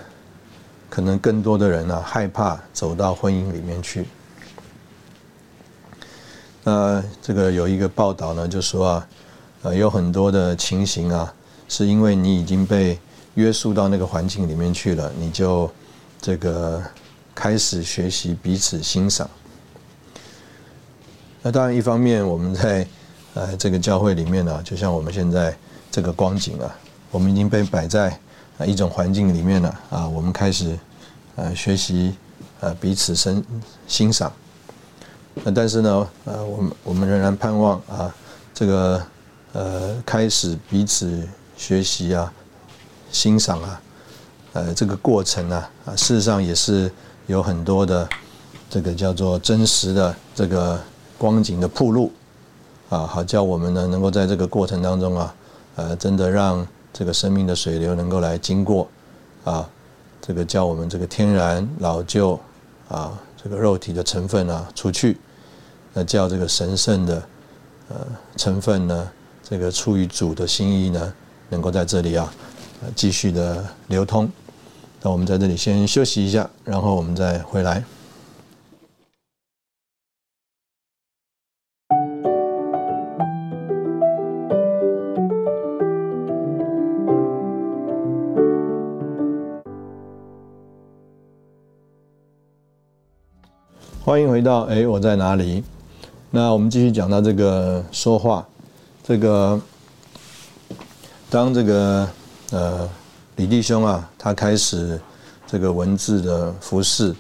[0.90, 4.06] 可能更多的人呢害怕走到婚姻里面去。
[6.64, 9.08] 那这个有一个报道呢，就说啊，
[9.64, 11.34] 呃，有很多的情形啊，
[11.68, 13.00] 是因为你已经被
[13.34, 15.68] 约束到那个环境里面去了，你就
[16.22, 16.80] 这个
[17.34, 19.30] 开始学习彼此欣赏。
[21.42, 22.88] 那当然，一方面我们在
[23.34, 25.56] 呃这个教会里面呢，就像我们现在
[25.92, 26.76] 这个光景啊，
[27.12, 28.18] 我们已经被摆在。
[28.66, 30.78] 一种环境里面了，啊，我们开始
[31.36, 32.16] 呃学习
[32.62, 33.44] 呃彼此欣
[33.88, 34.32] 欣赏，
[35.44, 38.16] 那但是呢，呃，我们我们仍然盼望啊，
[38.54, 39.06] 这个
[39.52, 42.32] 呃开始彼此学习啊
[43.12, 43.82] 欣赏啊，
[44.54, 46.90] 呃这个过程呢啊，事实上也是
[47.28, 48.08] 有很多的
[48.70, 50.80] 这个叫做真实的这个
[51.18, 52.12] 光景的铺路
[52.90, 55.36] 啊，好叫我们呢能够在这个过程当中啊，
[55.76, 56.66] 呃，真的让。
[56.96, 58.88] 这个生命的水流能够来经过，
[59.44, 59.68] 啊，
[60.22, 62.40] 这个叫我们这个天然老旧
[62.88, 65.18] 啊，这个肉体的成分啊除去，
[65.92, 67.24] 那叫这个神圣的
[67.90, 68.06] 呃
[68.38, 71.12] 成分呢，这个出于主的心意呢，
[71.50, 72.32] 能够在这里啊
[72.96, 74.32] 继续的流通。
[75.06, 77.84] 那我们在这里先休息一下，然后我们再回来。
[94.06, 95.66] 欢迎回到哎，我在哪里？
[96.32, 98.48] 那我们继续讲到这个说话，
[99.04, 99.60] 这个
[101.30, 102.10] 当这个
[102.52, 102.90] 呃
[103.36, 105.00] 李弟兄啊，他开始
[105.48, 107.16] 这个文字的服饰，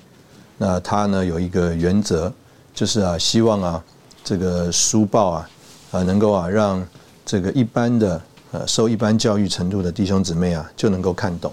[0.57, 2.31] 那他呢有一个原则，
[2.73, 3.83] 就是啊，希望啊
[4.23, 5.49] 这个书报啊
[5.91, 6.85] 啊能够啊让
[7.25, 8.21] 这个一般的
[8.51, 11.51] 呃受一般教育程度的弟兄姊妹啊就能够看懂，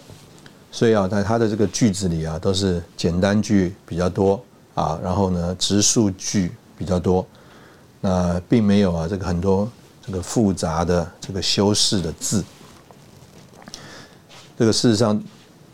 [0.71, 4.43] 所以啊在他的这个句子里啊都是简单句比较多。
[4.73, 7.27] 啊，然后呢，直述句比较多，
[8.01, 9.69] 那并没有啊，这个很多
[10.07, 12.43] 这个复杂的这个修饰的字。
[14.61, 15.19] 这个事实上，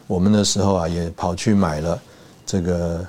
[0.07, 2.01] 我们的时候啊，也跑去买了
[2.47, 3.05] 这个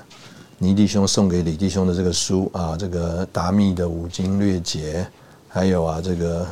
[0.58, 5.06] 倪弟兄送给李弟兄的这个书啊，这个达密的五经略解，
[5.48, 6.46] 还有啊，这个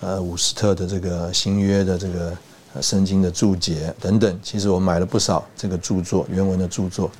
[0.00, 2.32] 呃伍斯特的这个新约的这个
[2.80, 4.40] 圣经的注解等等。
[4.42, 7.10] 其实我买了不少这个著作，原文的著作。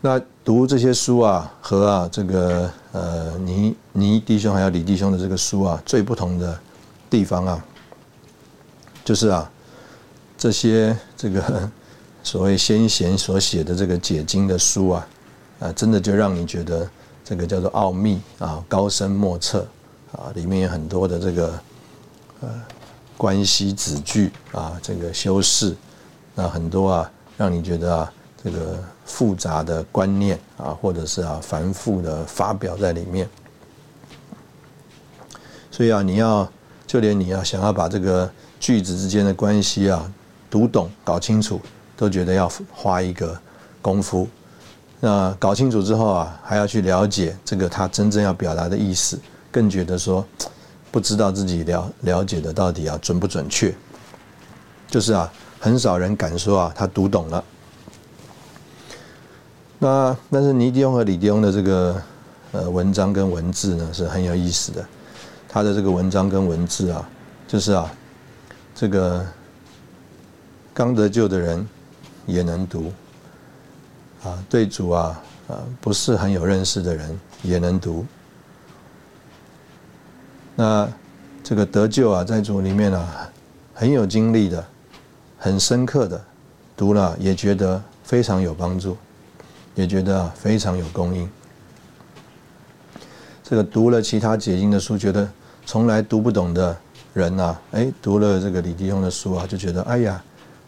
[0.00, 6.56] 那读这些书啊，和啊这个呃倪倪弟兄还有李弟兄的这个书啊，最不同的
[7.10, 7.64] 地方啊，
[9.04, 9.50] 就是啊
[10.36, 11.70] 这些这个
[12.22, 15.08] 所谓先贤所写的这个解经的书啊，
[15.60, 16.88] 啊真的就让你觉得
[17.24, 19.66] 这个叫做奥秘啊，高深莫测
[20.12, 21.60] 啊，里面有很多的这个
[22.40, 22.48] 呃
[23.16, 25.76] 关系子句啊，这个修饰，
[26.34, 28.12] 那很多啊，让你觉得啊。
[28.44, 33.28] 这个复杂的观念啊，或者是啊繁复的发表在里面，
[35.70, 36.50] 所以啊，你要
[36.84, 38.28] 就连你要想要把这个
[38.62, 40.08] 句子之间的关系啊
[40.48, 41.60] 读懂、搞清楚，
[41.96, 43.36] 都觉得要花一个
[43.82, 44.28] 功夫。
[45.00, 49.18] 那搞清楚之后啊，还要去了解这个他真正要表达的意思，
[49.50, 50.24] 更觉得说
[50.92, 53.74] 不知道自己了了解的到底啊准不准确，
[54.86, 57.44] 就是啊很少人敢说啊他读懂了。
[59.80, 62.00] 那但是尼迪翁和李迪翁的这个
[62.52, 64.86] 呃文章跟文字呢是很有意思的，
[65.48, 67.08] 他的这个文章跟文字啊，
[67.48, 67.92] 就是啊
[68.74, 69.26] 这个
[70.74, 71.66] 刚得救的人
[72.26, 72.92] 也能读，
[74.24, 78.04] 啊对主啊啊不是很有认识的人也能读。
[80.54, 80.88] 那
[81.42, 83.30] 这个得救啊在主里面啊
[83.74, 84.64] 很有经历的，
[85.38, 86.22] 很深刻的
[86.76, 88.96] 读了也觉得非常有帮助。
[89.74, 91.26] 也觉得非常有供应。
[93.42, 95.26] 这个读了其他解经的书，觉得
[95.64, 96.78] 从来读不懂的
[97.12, 100.22] 人呐，哎，读了这个李弟兄的书啊，就觉得哎呀，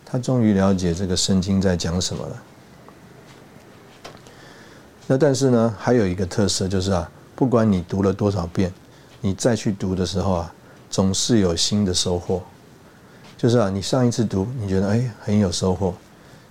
[0.05, 2.43] 他终于了解这个圣经在讲什么了。
[5.07, 8.73] 那但是呢，还有一个特色就是啊，不管你读了多少遍，
[9.21, 10.55] 你再去读的时候啊，
[10.91, 12.43] 总是有新的收获。
[13.37, 15.95] 就是啊，你上一次读，你觉得哎很有收获。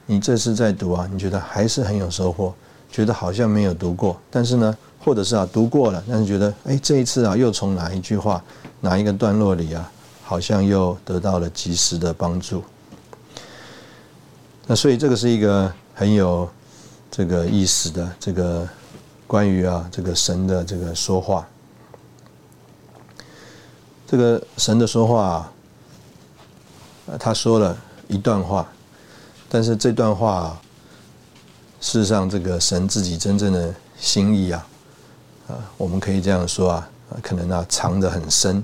[0.06, 2.53] 你这次在读啊，你觉得还是很有收获，
[2.91, 8.43] 觉得好像没有读过，但是呢，或者是啊读过了，但是觉得哎这一次啊又从哪一句话、
[8.81, 9.91] 哪一个段落里啊，
[10.23, 12.63] 好像又得到了及时的帮助。
[14.65, 16.49] 那所以这个是一个很有
[17.11, 18.67] 这个意思的这个
[19.27, 21.45] 关于啊这个神的这个说话，
[24.07, 25.51] 这个神的说话啊，
[27.19, 28.67] 他说了一段话。
[29.49, 30.59] 但是这段话，
[31.79, 34.65] 事实上，这个神自己真正的心意啊，
[35.47, 36.89] 啊，我们可以这样说啊，
[37.21, 38.63] 可能啊藏得很深。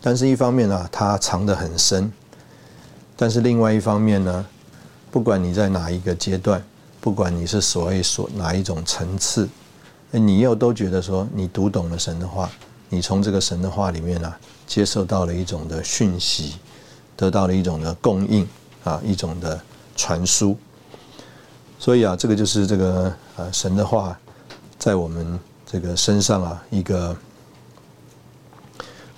[0.00, 2.10] 但是一方面呢，它藏得很深；
[3.16, 4.46] 但是另外一方面呢，
[5.10, 6.62] 不管你在哪一个阶段，
[7.00, 9.48] 不管你是所谓所哪一种层次，
[10.10, 12.50] 你又都觉得说，你读懂了神的话，
[12.88, 14.34] 你从这个神的话里面呢，
[14.66, 16.54] 接受到了一种的讯息，
[17.16, 18.46] 得到了一种的供应。
[18.84, 19.58] 啊，一种的
[19.96, 20.54] 传输，
[21.78, 24.14] 所以啊，这个就是这个呃神的话，
[24.84, 27.16] 在我们这个身上啊，一个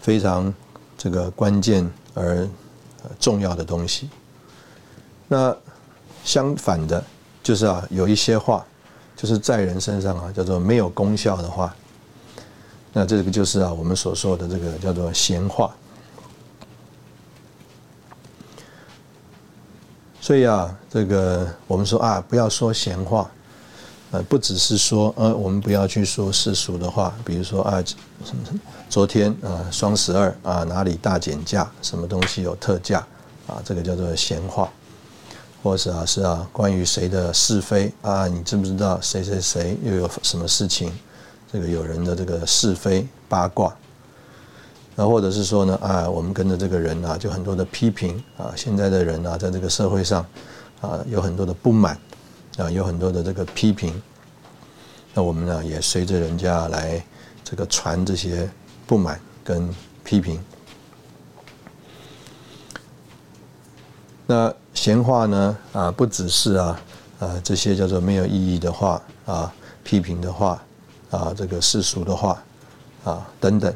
[0.00, 0.54] 非常
[0.96, 2.48] 这个关键而
[3.18, 4.08] 重要的东西。
[5.26, 5.52] 那
[6.24, 7.02] 相反的，
[7.42, 8.64] 就是啊，有一些话，
[9.16, 11.74] 就是在人身上啊，叫做没有功效的话，
[12.92, 15.74] 那这个就是啊，我们所说的这个叫做闲话。
[20.20, 23.28] 所以啊，这个我们说啊，不要说闲话，
[24.12, 27.82] 呃，不只是说呃，我们不要去说世俗的话，比如说啊，
[28.88, 33.04] 昨天啊双十二啊哪里大减价，什么东西有特价
[33.48, 34.70] 啊，这个叫做闲话，
[35.62, 40.92] 或者啊是啊关于谁的是非啊，你知不知道谁谁谁又有什么事情？
[41.52, 43.74] 这个有人的这个是非八卦。
[44.94, 50.24] 那或者是说呢，啊，我们跟着这个人啊，就很多的批评啊，现在的人啊，在这个社会上
[50.80, 51.98] 啊，有很多的不满
[52.56, 54.02] 啊，有很多的这个批评。
[55.14, 57.04] 那我们呢，也随着人家来
[57.42, 58.48] 这个传这些
[58.86, 59.68] 不满跟
[60.04, 60.38] 批评。
[64.26, 66.80] 那闲话呢，啊，不只是啊，
[67.20, 69.52] 啊，这些叫做没有意义的话啊，
[69.84, 70.62] 批评的话
[71.10, 72.42] 啊，这个世俗的话
[73.04, 73.72] 啊，等等。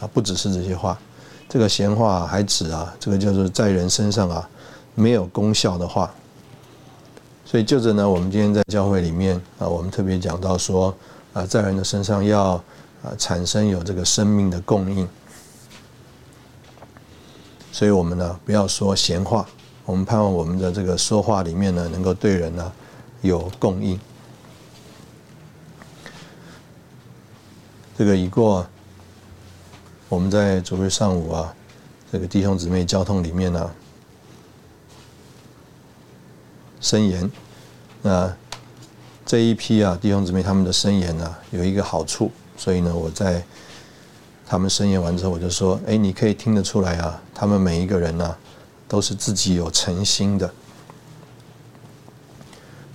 [0.00, 0.98] 啊，不只是这些话，
[1.46, 4.48] 这个闲话还指啊，这个叫做在人身上啊
[4.94, 6.10] 没有功效的话。
[7.50, 10.96] 所以就着呢，我们今天在教会里面啊，我们特别讲到说
[11.32, 12.52] 啊，在人的身上要
[13.02, 15.08] 啊产生有这个生命的供应。
[17.72, 19.44] 所以我们呢不要说闲话，
[19.84, 22.72] 我们盼望我们的这个说话里面呢，能够对人呢
[23.20, 23.98] 有供应。
[27.98, 28.64] 这个已过。
[30.08, 31.52] 我们在昨日上午啊，
[32.12, 33.68] 这个弟兄姊妹交通里面呢，
[36.80, 37.30] 申言，
[38.02, 38.34] 那
[39.24, 43.44] 这一批啊弟兄姊妹他们的申言呢有一个好处，所以呢我在
[44.46, 48.36] 他们申言完之后，我就说，哎，你可以听得出来啊，他们每一个人呢
[48.88, 50.50] 都是自己有诚心的，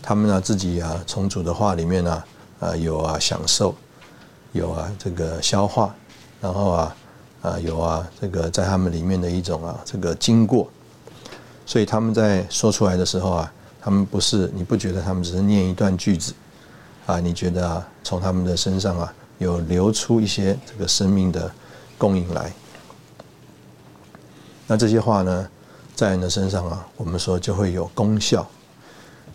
[0.01, 2.23] 他们呢自己啊从主的话里面呢
[2.59, 3.75] 啊有啊享受，
[4.51, 5.93] 有啊这个消化，
[6.41, 6.95] 然后啊。
[7.41, 10.67] 啊，有啊，这个在他们里面的一种啊，这个经过，
[11.63, 13.53] 所以他们在说出来的时候啊，
[13.85, 16.33] 他们不是你不觉得他们只是念一段句子
[17.05, 17.19] 啊？
[17.19, 21.51] 你觉得啊，从他们的身上啊，有流出一些这个生命的
[21.95, 22.51] 供应来。
[24.65, 25.47] 那这些话呢，
[25.93, 28.47] 在人的身上啊，我们说就会有功效，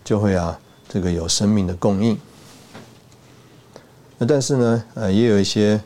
[0.03, 2.19] 就会啊，这个有生命的供应。
[4.19, 5.81] 那但是呢，呃，也有一些。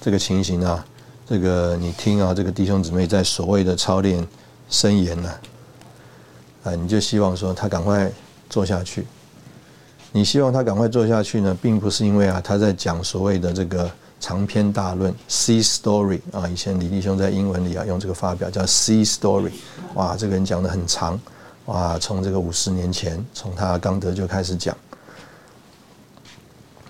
[0.00, 0.86] 这个情形啊，
[1.28, 4.24] 这个你听啊，这个弟兄姊妹在所谓的操练
[4.70, 5.28] 声言呢，
[6.64, 8.10] 啊你就希望说他赶快
[8.50, 9.06] 做下去。
[10.10, 19.52] 你希望他赶快做下去呢，并不是因为啊他在讲所谓的这个长篇大论 C story 啊，以前李弟兄在英文里啊用这个发表叫 C story，
[19.94, 21.20] 哇，这个人讲的很长，
[21.66, 24.76] 哇，从这个五十年前从他刚得就开始讲。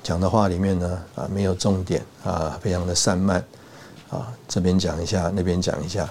[0.02, 3.44] 讲的话里面呢，啊，没有重点啊，非常的散漫，
[4.08, 6.08] 啊，这边讲一下，那边讲一下。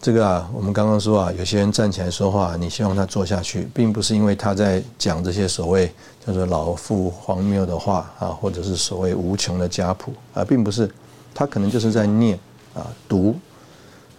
[0.00, 5.92] 这个啊，我们刚刚说啊，有些人站起来说话，你希望他做下去，并不是因为他在讲这些所谓
[6.26, 10.90] 叫做老父荒谬的话啊，或者是所谓无穷的家谱啊，并不是，
[11.34, 12.38] 他可能就是在念
[12.72, 13.38] 啊，读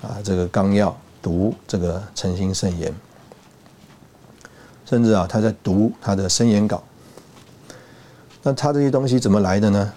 [0.04, 2.94] 啊这个纲要，读这个诚心圣言，
[4.86, 6.84] 甚至啊，他在读他的申言稿。
[8.44, 9.94] 那他这些东西怎么来的呢？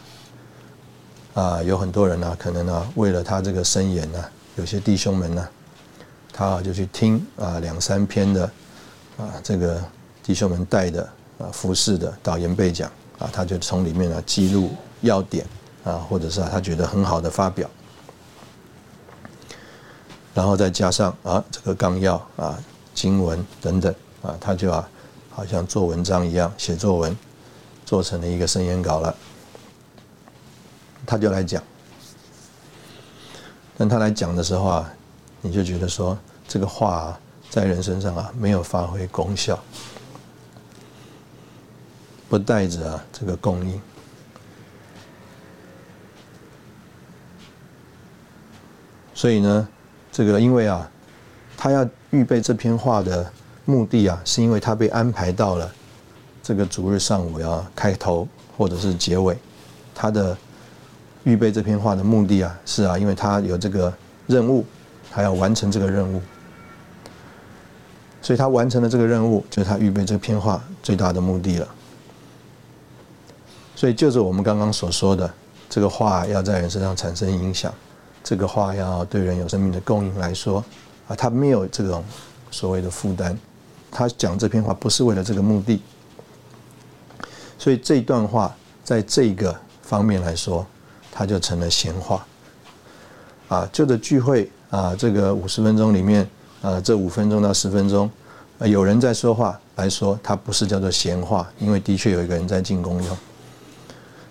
[1.35, 4.25] 啊，有很多人呢，可能呢，为了他这个申言呢，
[4.57, 5.47] 有些弟兄们呢，
[6.37, 8.45] 他就去听啊两三篇的
[9.17, 9.81] 啊这个
[10.23, 11.09] 弟兄们带的
[11.39, 14.73] 啊服饰的导言背讲啊，他就从里面呢记录
[15.03, 15.47] 要点
[15.85, 17.71] 啊，或者是啊他觉得很好的发表，
[20.35, 22.59] 然后再加上啊这个纲要啊
[22.93, 24.89] 经文等等啊，他就啊
[25.31, 27.17] 好像做文章一样写作文。
[27.87, 29.15] 做成了一个声言稿了，
[31.05, 31.63] 他就来讲。
[33.77, 34.91] 但他来讲的时候啊，
[35.45, 36.19] 你就觉得说
[36.49, 37.21] 这个话
[37.51, 39.63] 在人身上啊没有发挥功效，
[42.31, 43.79] 不带着啊这个供应。
[49.13, 49.69] 所以呢，
[50.11, 50.91] 这个因为啊，
[51.59, 53.31] 他要预备这篇话的
[53.67, 55.71] 目的啊，是因为他被安排到了。
[56.43, 58.27] 这个主日上午要开头
[58.57, 59.37] 或者是结尾，
[59.95, 60.37] 他的
[61.23, 63.93] 预备这篇话的目的啊，是啊，因为他有这个
[64.27, 64.65] 任务，
[65.15, 66.21] 他要完成这个任务，
[68.21, 71.69] 所以他完成了这个任务，就是他预备这篇话最大的目的了。
[73.77, 75.33] 所以就是我们刚刚所说的，
[75.71, 77.73] 这个话要在人身上产生影响，
[78.25, 80.65] 这个话要对人有生命的供应来说，
[81.07, 82.05] 啊，他没有这种
[82.51, 83.39] 所谓的负担，
[83.93, 85.81] 他讲这篇话不是为了这个目的。
[87.57, 88.53] 所以这一段话，
[88.83, 90.67] 在这个方面来说，
[91.13, 92.27] 他就成了闲话。
[93.47, 96.29] 啊，就着聚会啊，这个五十分钟里面，
[96.61, 98.11] 啊，这五分钟到十分钟，
[98.59, 103.17] 有人在说话来说，它不是叫做闲话，因为的确有一个人在进攻用。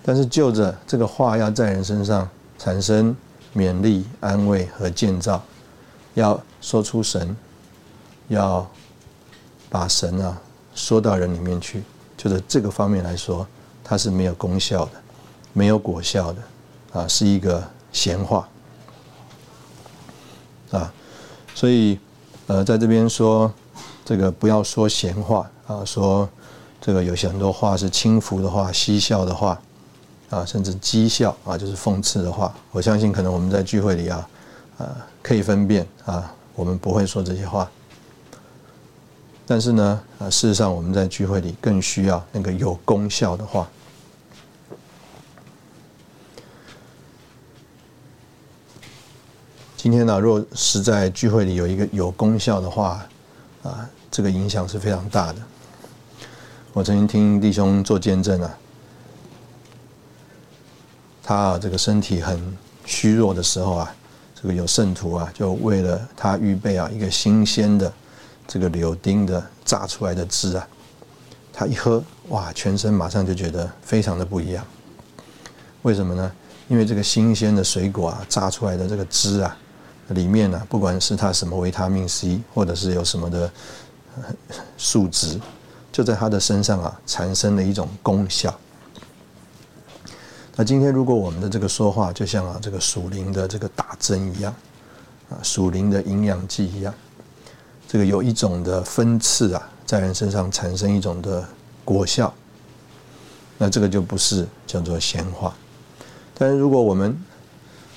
[0.03, 2.29] 但是就着这个话要在人身上
[2.59, 3.15] 产生
[3.55, 5.41] 勉励、安慰和建造，
[6.13, 7.33] 要说出神，
[8.27, 8.69] 要
[9.69, 10.37] 把神啊
[10.75, 11.81] 说到人里面去。
[12.17, 13.47] 就是这个方面来说，
[13.81, 14.91] 它是没有功效的，
[15.53, 17.63] 没有果效的，啊，是一个
[17.93, 18.45] 闲话，
[20.73, 20.91] 啊，
[21.53, 21.99] 所以，
[22.47, 23.51] 呃，在这边说
[24.03, 26.27] 这个不要说闲话啊，说
[26.81, 29.61] 这个有些很多话是轻浮的话、嬉笑的话，
[30.31, 32.51] 啊，甚至讥笑啊，就是讽刺的话。
[32.71, 34.27] 我相信可能我们在聚会里啊，
[34.79, 37.69] 啊，可以分辨啊，我们不会说这些话。
[39.45, 43.69] 但是呢，啊，事实上我们在聚会里更需要那个有功效的话。
[49.83, 53.05] 今天呢，若是在聚会里有一个有功效的话，
[53.63, 55.39] 啊，这个影响是非常大的。
[56.71, 58.57] 我曾经听弟兄做见证啊，
[61.21, 63.93] 他这个身体很虚弱的时候啊，
[64.33, 67.91] 这个有圣徒啊，就为了他预备啊一个新鲜的。
[68.47, 70.65] 这个柳丁的榨出来的汁啊，
[71.51, 74.65] 他一喝，哇，全身马上就觉得非常的不一样。
[75.81, 76.31] 为什么呢？
[76.69, 79.57] 因为这个新鲜的水果啊，榨出来的这个汁啊，
[80.09, 83.51] 里面呢，不管是它什么维他命 C，或者是有什么的
[84.77, 85.39] 数值，
[85.91, 88.53] 就在他的身上啊，产生了一种功效。
[90.55, 94.53] 那今天如果我们的这个说话，就像啊这个属灵的这个打针一样，
[95.29, 96.93] 啊属灵的营养剂一样。
[97.87, 101.47] 这个有一种的分次啊，在人身上产生一种的
[101.85, 102.31] 果效，
[103.57, 105.55] 那这个就不是叫做闲话。
[106.35, 107.17] 但是如果我们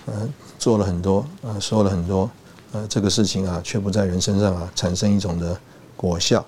[0.07, 2.30] 嗯做了很多啊，说了很多
[2.72, 5.59] 呃这个事情啊，却不在人身上啊产生一种的
[5.96, 6.44] 果效，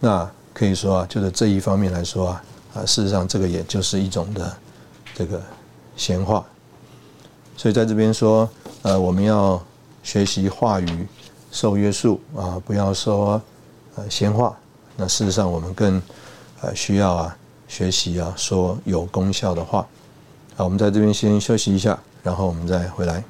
[0.00, 2.44] 那可以说啊，就是这一方面来说啊
[2.74, 4.56] 啊，事实上这个也就是一种的
[5.14, 5.42] 这个
[5.96, 6.44] 闲话。
[7.56, 8.48] 所以在这边说
[8.82, 9.62] 呃，我们要
[10.02, 11.06] 学习话语。
[11.50, 13.40] 受约束啊，不要说
[13.96, 14.54] 呃闲话。
[14.98, 16.00] 那事实上，我们更
[16.60, 17.34] 呃需要啊
[17.66, 19.88] 学习啊说有功效的话。
[20.58, 23.22] 好，我们在这边先休息一下，然后我们再回来。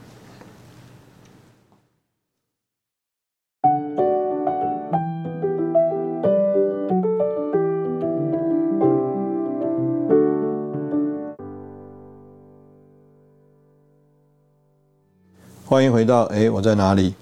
[15.67, 17.13] 欢迎回到哎，我在哪里？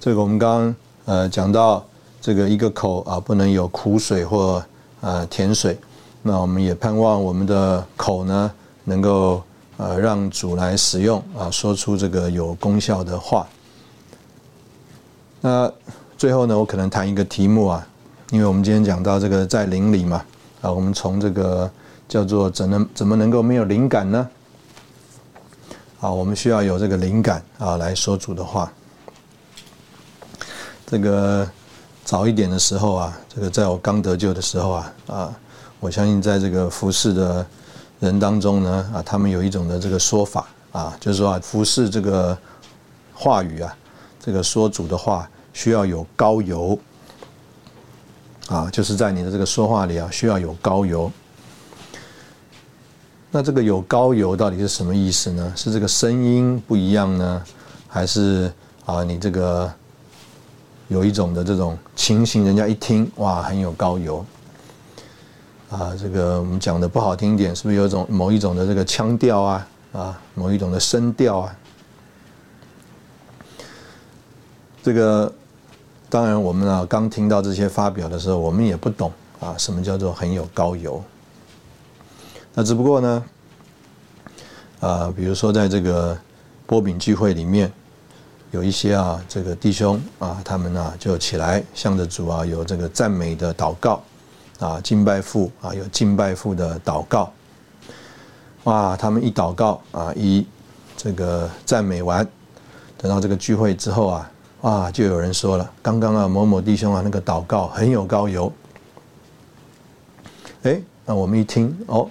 [0.00, 1.86] 这个我们刚刚呃讲到
[2.20, 4.60] 这个一个口啊，不能有苦水或
[5.02, 5.78] 呃甜水。
[6.20, 8.50] 那我们也盼望我们的口呢，
[8.86, 9.42] 能够
[9.76, 13.46] 呃让主来使用啊，说出这个有功效的话。
[15.42, 15.70] 那
[16.16, 17.86] 最后呢，我可能谈一个题目啊，
[18.30, 20.24] 因为我们今天讲到这个在灵里嘛
[20.62, 21.70] 啊，我们从这个
[22.08, 24.28] 叫做怎能怎么能够没有灵感呢？
[26.00, 28.72] 啊，我们需要有这个灵感啊，来说主的话。
[30.86, 31.48] 这个
[32.04, 35.34] 早一点的时候啊，这个在我刚得救的时候啊，啊，
[35.80, 37.46] 我相信在这个服侍的
[38.00, 42.36] 人当中呢，啊，他们有一种的这个说法啊，就是说啊，服侍这个
[43.14, 43.74] 话语啊，
[44.20, 46.78] 这个说主的话需要有高油
[48.48, 51.10] 啊，就是在你的这个说话里啊，需要有高油。
[53.30, 55.52] 那这个有高油到底是什么意思呢？
[55.56, 57.42] 是这个声音不一样呢，
[57.88, 58.52] 还是
[58.84, 59.72] 啊你这个
[60.88, 64.24] 有一种的这种情形，人家一听哇很有高油
[65.70, 65.96] 啊？
[65.98, 71.56] 这个我们讲的不好听点，是不是有一种某一种的这个腔调啊啊某一种的声调啊？
[74.82, 75.32] 这个
[76.08, 81.02] 当然我们啊刚听到这些发表的时候，我们也不懂啊什么叫做很有高油。
[82.54, 83.24] 那只不过呢，
[84.80, 86.16] 啊，比如说在这个
[86.66, 87.70] 波饼聚会里面，
[88.52, 94.02] 有一些啊，这个弟兄啊，他们呢就起来向着主啊，有这个赞美的祷告，
[94.58, 97.30] 啊，敬拜父啊，有敬拜父的祷告，
[98.64, 100.46] 哇，他们一祷告啊，一
[100.96, 102.26] 这个赞美完，
[102.96, 104.30] 等到这个聚会之后啊，
[104.62, 108.52] 哇，就有人说了，刚刚啊某某弟兄啊那个祷告很有高油，
[110.62, 112.08] 哎，那我们一听哦。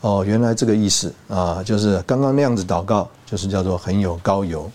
[0.00, 4.68] 哦，原来这个意思啊，就是刚刚那样子祷告，就是叫做很有高油。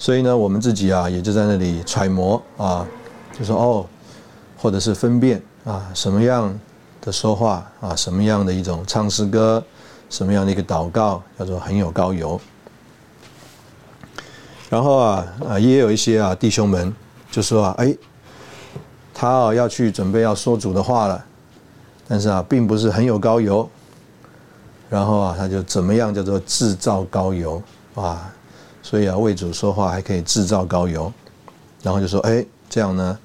[0.00, 2.84] 所以呢，我们自己啊，也就在那里揣摩啊，
[3.38, 3.86] 就说哦，
[4.58, 6.58] 或者是分辨啊，什么样
[7.00, 9.62] 的说话啊，什么样的一种唱诗歌，
[10.08, 12.40] 什么样的一个祷告，叫做很有高油。
[14.68, 16.94] 然后啊啊，也有一些啊弟兄们
[17.30, 17.94] 就说啊，哎，
[19.12, 21.24] 他啊要去准备要说主的话了，
[22.08, 23.68] 但是啊，并不是很有高油。
[24.88, 27.62] 然后啊，他就怎么样叫做制造高油
[27.94, 28.32] 啊？
[28.82, 31.12] 所以啊，为主说话还可以制造高油。
[31.82, 33.18] 然后就说，哎，这样呢，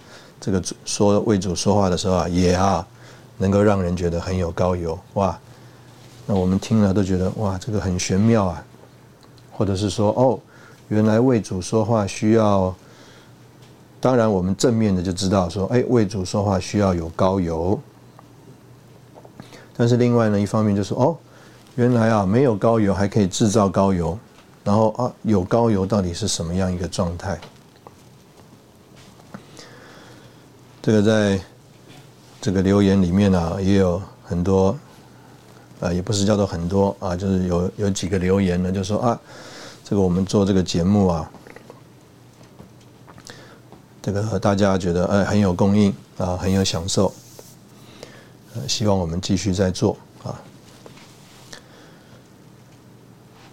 [0.46, 2.86] 这个说为主说话的时候啊，也啊，
[3.40, 5.36] 能够让人觉得很有高油哇。
[6.28, 8.64] 那我们听了都觉得哇，这个很玄妙啊。
[9.52, 10.40] 或者是说，哦，
[10.90, 12.72] 原来为主说话需要，
[14.00, 17.80] 当然我们正面的就知道说，哎，为主说话需要有高油。
[19.76, 21.18] 但是另外呢，一方面就是哦。
[21.74, 24.16] 原来啊，没有高油还可以制造高油，
[24.64, 27.36] 然后啊，有高油到底是什么样一个状态？
[30.86, 31.42] 这个在
[32.40, 34.78] 这个留言里面呢，也有很多，
[35.80, 39.20] 啊，也不是叫做很多啊，就是有有几个留言呢，就说啊，
[39.84, 41.32] 这个我们做这个节目啊，
[44.00, 47.12] 这个大家觉得哎很有供应啊，很有享受，
[48.54, 50.40] 呃，希望我们继续在做啊。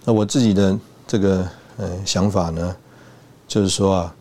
[0.05, 0.77] 那我自己的
[1.07, 2.75] 这个呃想法呢，
[3.47, 4.15] 就是说啊，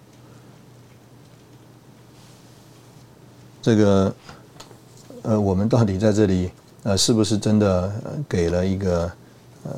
[3.62, 4.14] 这个
[5.22, 6.50] 呃，我们到底在这里
[6.82, 7.92] 呃，是不是真的
[8.28, 9.10] 给了一个
[9.62, 9.72] 呃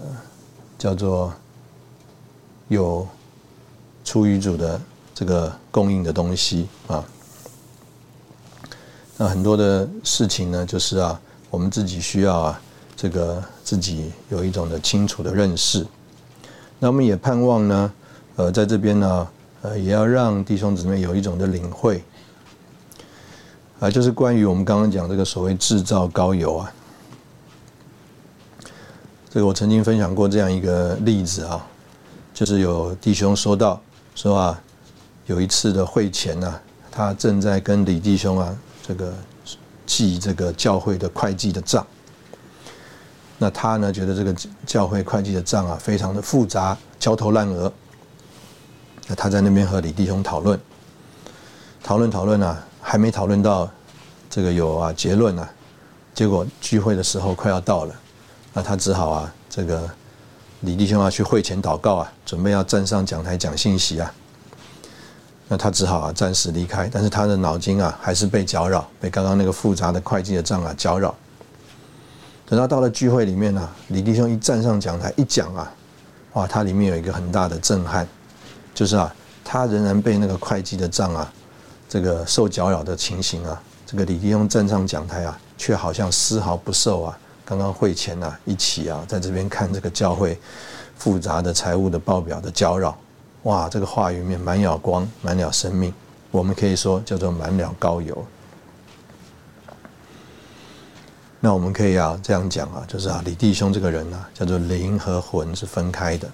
[0.78, 1.32] 叫做
[2.68, 3.06] 有
[4.02, 4.80] 出于主的
[5.14, 7.04] 这个供应的东西啊？
[9.16, 11.20] 那很多的事情呢，就是啊，
[11.50, 12.60] 我们自己需要啊。
[12.96, 15.84] 这个自己有一种的清楚的认识，
[16.78, 17.92] 那我们也盼望呢，
[18.36, 19.28] 呃，在这边呢，
[19.62, 22.02] 呃，也要让弟兄姊妹有一种的领会，
[23.80, 26.72] 啊，就是关于我们刚刚讲这个所谓制造高油啊，
[29.30, 31.66] 这个我曾经分享过这样一个例子啊，
[32.32, 33.80] 就是有弟兄说到
[34.14, 34.62] 说啊，
[35.26, 36.60] 有一次的会前呢，
[36.90, 38.56] 他正在跟李弟兄啊，
[38.86, 39.12] 这个
[39.84, 41.86] 记这个教会的会计的账。
[43.36, 47.70] 那他呢，觉得这个教会会计的账啊，非常的复杂，焦头烂额。
[49.08, 50.58] 那他在那边和李弟兄讨论，
[51.82, 53.68] 讨论讨论啊，还没讨论到
[54.28, 55.50] 这个有啊结论啊，
[56.14, 57.94] 结果聚会的时候快要到了，
[58.52, 59.90] 那他只好啊，这个
[60.60, 64.12] 李弟兄啊去会前祷告啊，准备要站上讲台讲信息啊。
[65.48, 71.14] 那他只好啊暂时离开，但是他的脑筋啊还是被搅扰，被刚刚那个复杂的会计的账啊搅扰。
[72.46, 75.72] 等到到了聚会里面呢，李弟兄一站上讲台一讲啊，
[76.34, 78.06] 哇，他里面有一个很大的震撼，
[78.74, 81.32] 就是啊，他仍然被那个会计的账啊，
[81.94, 90.36] 这个受搅扰的情形啊，这个李弟兄站上讲台啊，却好像丝毫不受啊，刚刚会前啊一起啊在这边看这个教会
[90.96, 92.98] 复杂的财务的报表的搅扰。
[93.44, 95.94] 哇，这个话语面满了光，满了生命，
[96.32, 98.26] 我们可以说叫做满了高油。
[101.38, 106.28] 那我们可以啊这样讲啊，就是啊李弟兄这个人呢，叫做灵和魂是分开的。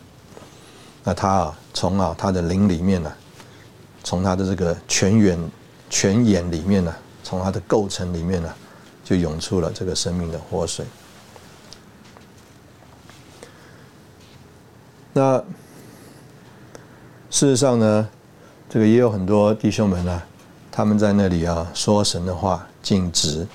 [1.04, 3.12] 那他啊从啊他的灵里面呢，
[4.02, 5.38] 从他的这个泉眼
[5.88, 8.54] 泉眼里面呢，从他的构成里面呢，
[9.04, 10.84] 就涌出了这个生命的活水。
[15.12, 15.42] 那。
[17.32, 18.08] 事实上呢，
[18.68, 20.22] 这个也有很多弟兄们呢，
[20.68, 23.46] 他们在那里啊说神的话，尽职。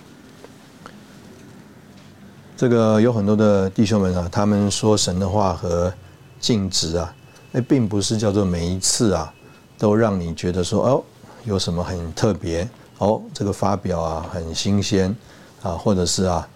[2.56, 5.94] 这个有很多的弟兄们啊，他们说神的话和
[6.40, 7.14] 尽职啊，
[7.52, 9.32] 那并不是叫做每一次啊，
[9.78, 11.04] 都让你觉得说哦，
[11.44, 12.68] 有什么很特别
[12.98, 15.16] 哦，这个发表啊很新鲜
[15.62, 16.48] 啊，或者是啊，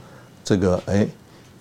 [0.44, 1.08] 这个哎。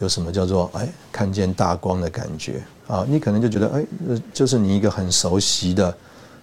[0.01, 3.05] 有什么叫做哎看见大光的感觉啊？
[3.09, 3.85] 你可能就觉得哎，
[4.33, 5.99] 就是你一个很熟悉的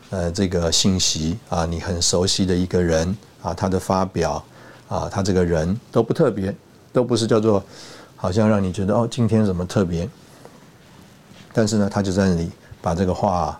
[0.10, 4.44] 呃这个信息啊，你很熟悉的一个人啊，他的发表
[4.90, 6.54] 啊，他这个人都不特别，
[6.92, 7.64] 都不是叫做
[8.18, 10.06] 好像让你觉得哦今天怎么特别？
[11.54, 12.52] 但是呢，他就在那里
[12.82, 13.58] 把这个话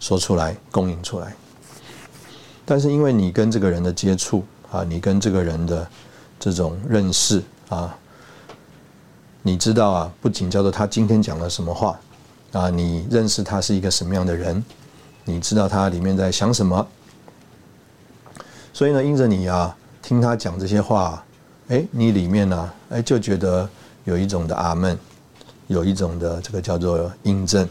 [0.00, 1.34] 说出来，供应出来。
[2.64, 5.86] 但是因为你跟这个人的接触啊，你跟这个人的
[6.38, 7.96] 这种认识啊。
[9.42, 11.96] 你知道啊，不仅叫做他今天讲了什么话，
[12.50, 14.60] 啊，你认识他是一个什么样的人，
[15.24, 16.84] 你知道他里面在想什么，
[18.72, 21.24] 所以呢，因着你啊听他讲这些话，
[21.68, 23.70] 哎，你里面呢，哎就觉得
[24.02, 24.98] 有一种的阿门，
[25.68, 27.68] 有一种的这个叫做印证，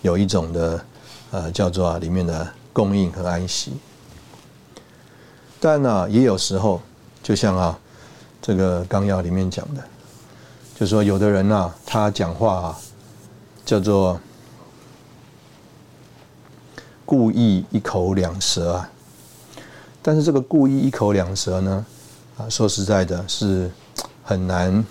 [0.00, 0.82] 有一种的
[1.30, 3.72] 呃叫做啊里面的供应和安息，
[5.60, 6.80] 但呢，也有时候
[7.22, 7.78] 就像啊
[8.40, 9.82] 这个纲要里面讲的。
[10.78, 12.78] 就说，有的人呐，他讲话啊
[13.64, 14.20] 叫做
[17.04, 18.90] 故意一口两舌啊。
[20.00, 21.86] 但是这个故意一口两舌呢，
[22.36, 23.68] 啊，说实在的，是
[24.22, 24.86] 很难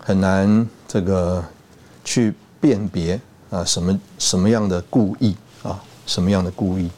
[0.00, 1.44] 很难这个
[2.02, 3.20] 去辨别
[3.54, 6.90] 啊，什么什么样的故意啊，什么样的故意。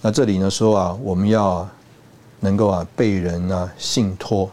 [0.00, 1.68] 那这里呢说啊，我们要
[2.40, 4.50] 能够啊被人啊信托。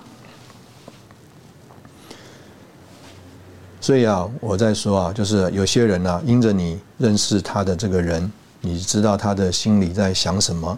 [3.80, 8.30] 所以啊，我在说啊，就是有些人呢，因着你认识他的这个人，
[8.60, 10.78] 你知道他的心里在想什么，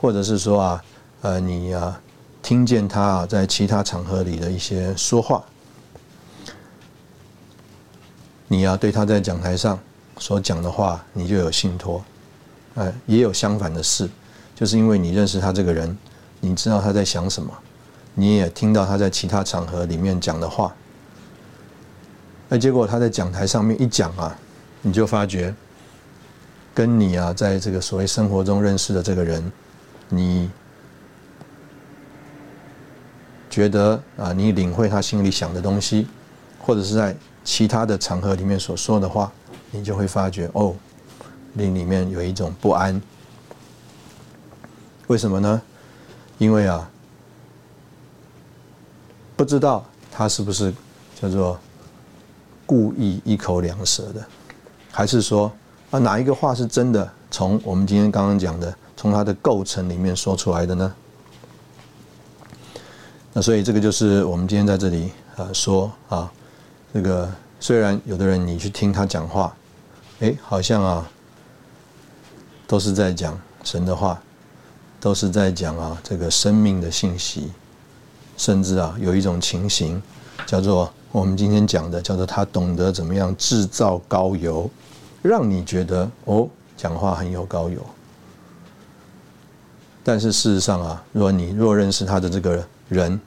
[0.00, 0.84] 或者是说啊，
[1.20, 2.00] 呃，你啊，
[2.42, 5.44] 听见他啊在其他场合里的一些说话，
[8.48, 9.78] 你啊对他在讲台上
[10.18, 12.04] 所讲的话，你就有信托。
[12.74, 14.08] 哎，也有相反的事，
[14.54, 15.96] 就是因为你认识他这个人，
[16.40, 17.52] 你知道他在想什么，
[18.14, 20.74] 你也听到他在其他场合里面讲的话。
[22.48, 24.36] 那结果他在讲台上面一讲啊，
[24.82, 25.54] 你就发觉，
[26.74, 29.52] 跟你啊在这个所谓生活中认识的这个人，
[30.08, 30.50] 你
[33.48, 36.08] 觉得啊，你领会他心里想的东西，
[36.58, 39.30] 或者是在其他的场合里面所说的话，
[39.70, 40.74] 你就会发觉哦，
[41.52, 43.00] 你里面有一种不安。
[45.06, 45.62] 为什么呢？
[46.38, 46.90] 因为啊，
[49.36, 50.74] 不知道他是不是
[51.20, 51.56] 叫做。
[52.66, 54.26] 故意一口两舌的，
[54.90, 55.52] 还是说
[55.90, 57.12] 啊哪一个话是真的？
[57.30, 60.94] 从我们今天刚刚讲的，从它的构成里面说出来的呢？
[63.34, 66.32] 那所以这个就是我们今天在这里呃说啊，
[66.94, 67.28] 这个
[67.58, 69.54] 虽然有的人你去听他讲话，
[70.20, 71.10] 哎，好像啊
[72.68, 74.22] 都是在讲神的话，
[75.00, 77.50] 都是在讲啊这个生命的信息，
[78.36, 80.00] 甚至啊有一种情形
[80.46, 80.90] 叫做。
[81.10, 84.68] 我们今天讲的叫做他懂得怎么样制造高油，
[85.22, 87.78] 让你觉得哦，讲话很有高油。
[90.02, 93.20] 但是事实上啊，若你若认识他的这个人，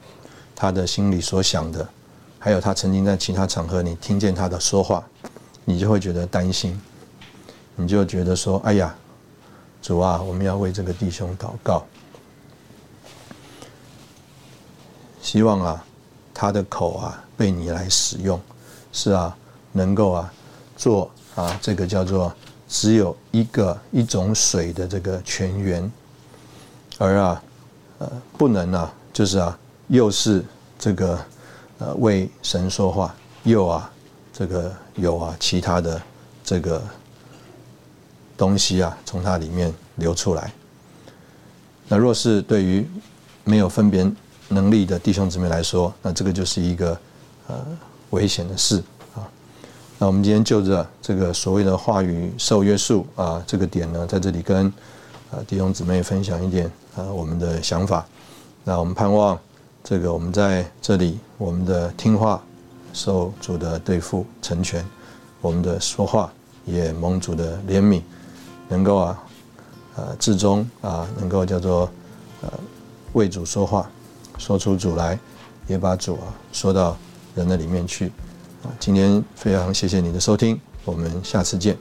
[0.54, 1.88] 他的心里所想的，
[2.38, 5.04] 还有他曾经在其他场合你听见他的说话，
[5.64, 6.80] 你就会觉得担心，
[7.76, 8.94] 你就觉得说：哎呀，
[9.82, 11.84] 主啊，我们要为这个弟兄祷告。
[15.20, 15.84] 希望啊，
[16.32, 18.40] 他的口啊被你来使用，
[18.92, 19.36] 是啊，
[19.72, 20.32] 能够啊
[20.76, 22.32] 做啊这个叫做
[22.68, 25.92] 只有一个一种水的这个泉源，
[26.98, 27.42] 而啊
[27.98, 29.58] 呃不能啊就是啊
[29.88, 30.44] 又是
[30.78, 31.18] 这个
[31.78, 33.14] 呃为神说话，
[33.44, 33.90] 又啊
[34.32, 36.00] 这个有啊其他的
[36.44, 36.82] 这个
[38.36, 40.52] 东西啊从它里面流出来。
[41.88, 42.86] 那若是对于
[43.44, 44.10] 没有分别
[44.48, 46.98] 能力的弟兄姊妹来说，那这个就是一个
[47.46, 47.66] 呃
[48.10, 48.82] 危险的事
[49.14, 49.26] 啊。
[49.98, 54.72] 那我们今天就着这个所谓的话语受约束啊这个点呢，在这里跟
[55.30, 58.06] 呃弟兄姊妹分享一点呃我们的想法。
[58.64, 59.38] 那我们盼望
[59.82, 62.42] 这个我们在这里我们的听话
[62.92, 64.84] 受主的对付成全，
[65.40, 66.32] 我们的说话
[66.64, 68.02] 也蒙主的怜悯，
[68.68, 69.24] 能够啊。
[69.96, 71.90] 呃，至终啊，能够叫做
[72.40, 72.48] 呃
[73.14, 73.90] 为主说话，
[74.38, 75.18] 说出主来，
[75.66, 76.96] 也把主啊说到
[77.34, 78.06] 人的里面去
[78.62, 78.70] 啊。
[78.78, 81.76] 今天非常谢谢你的收听，我们下次见。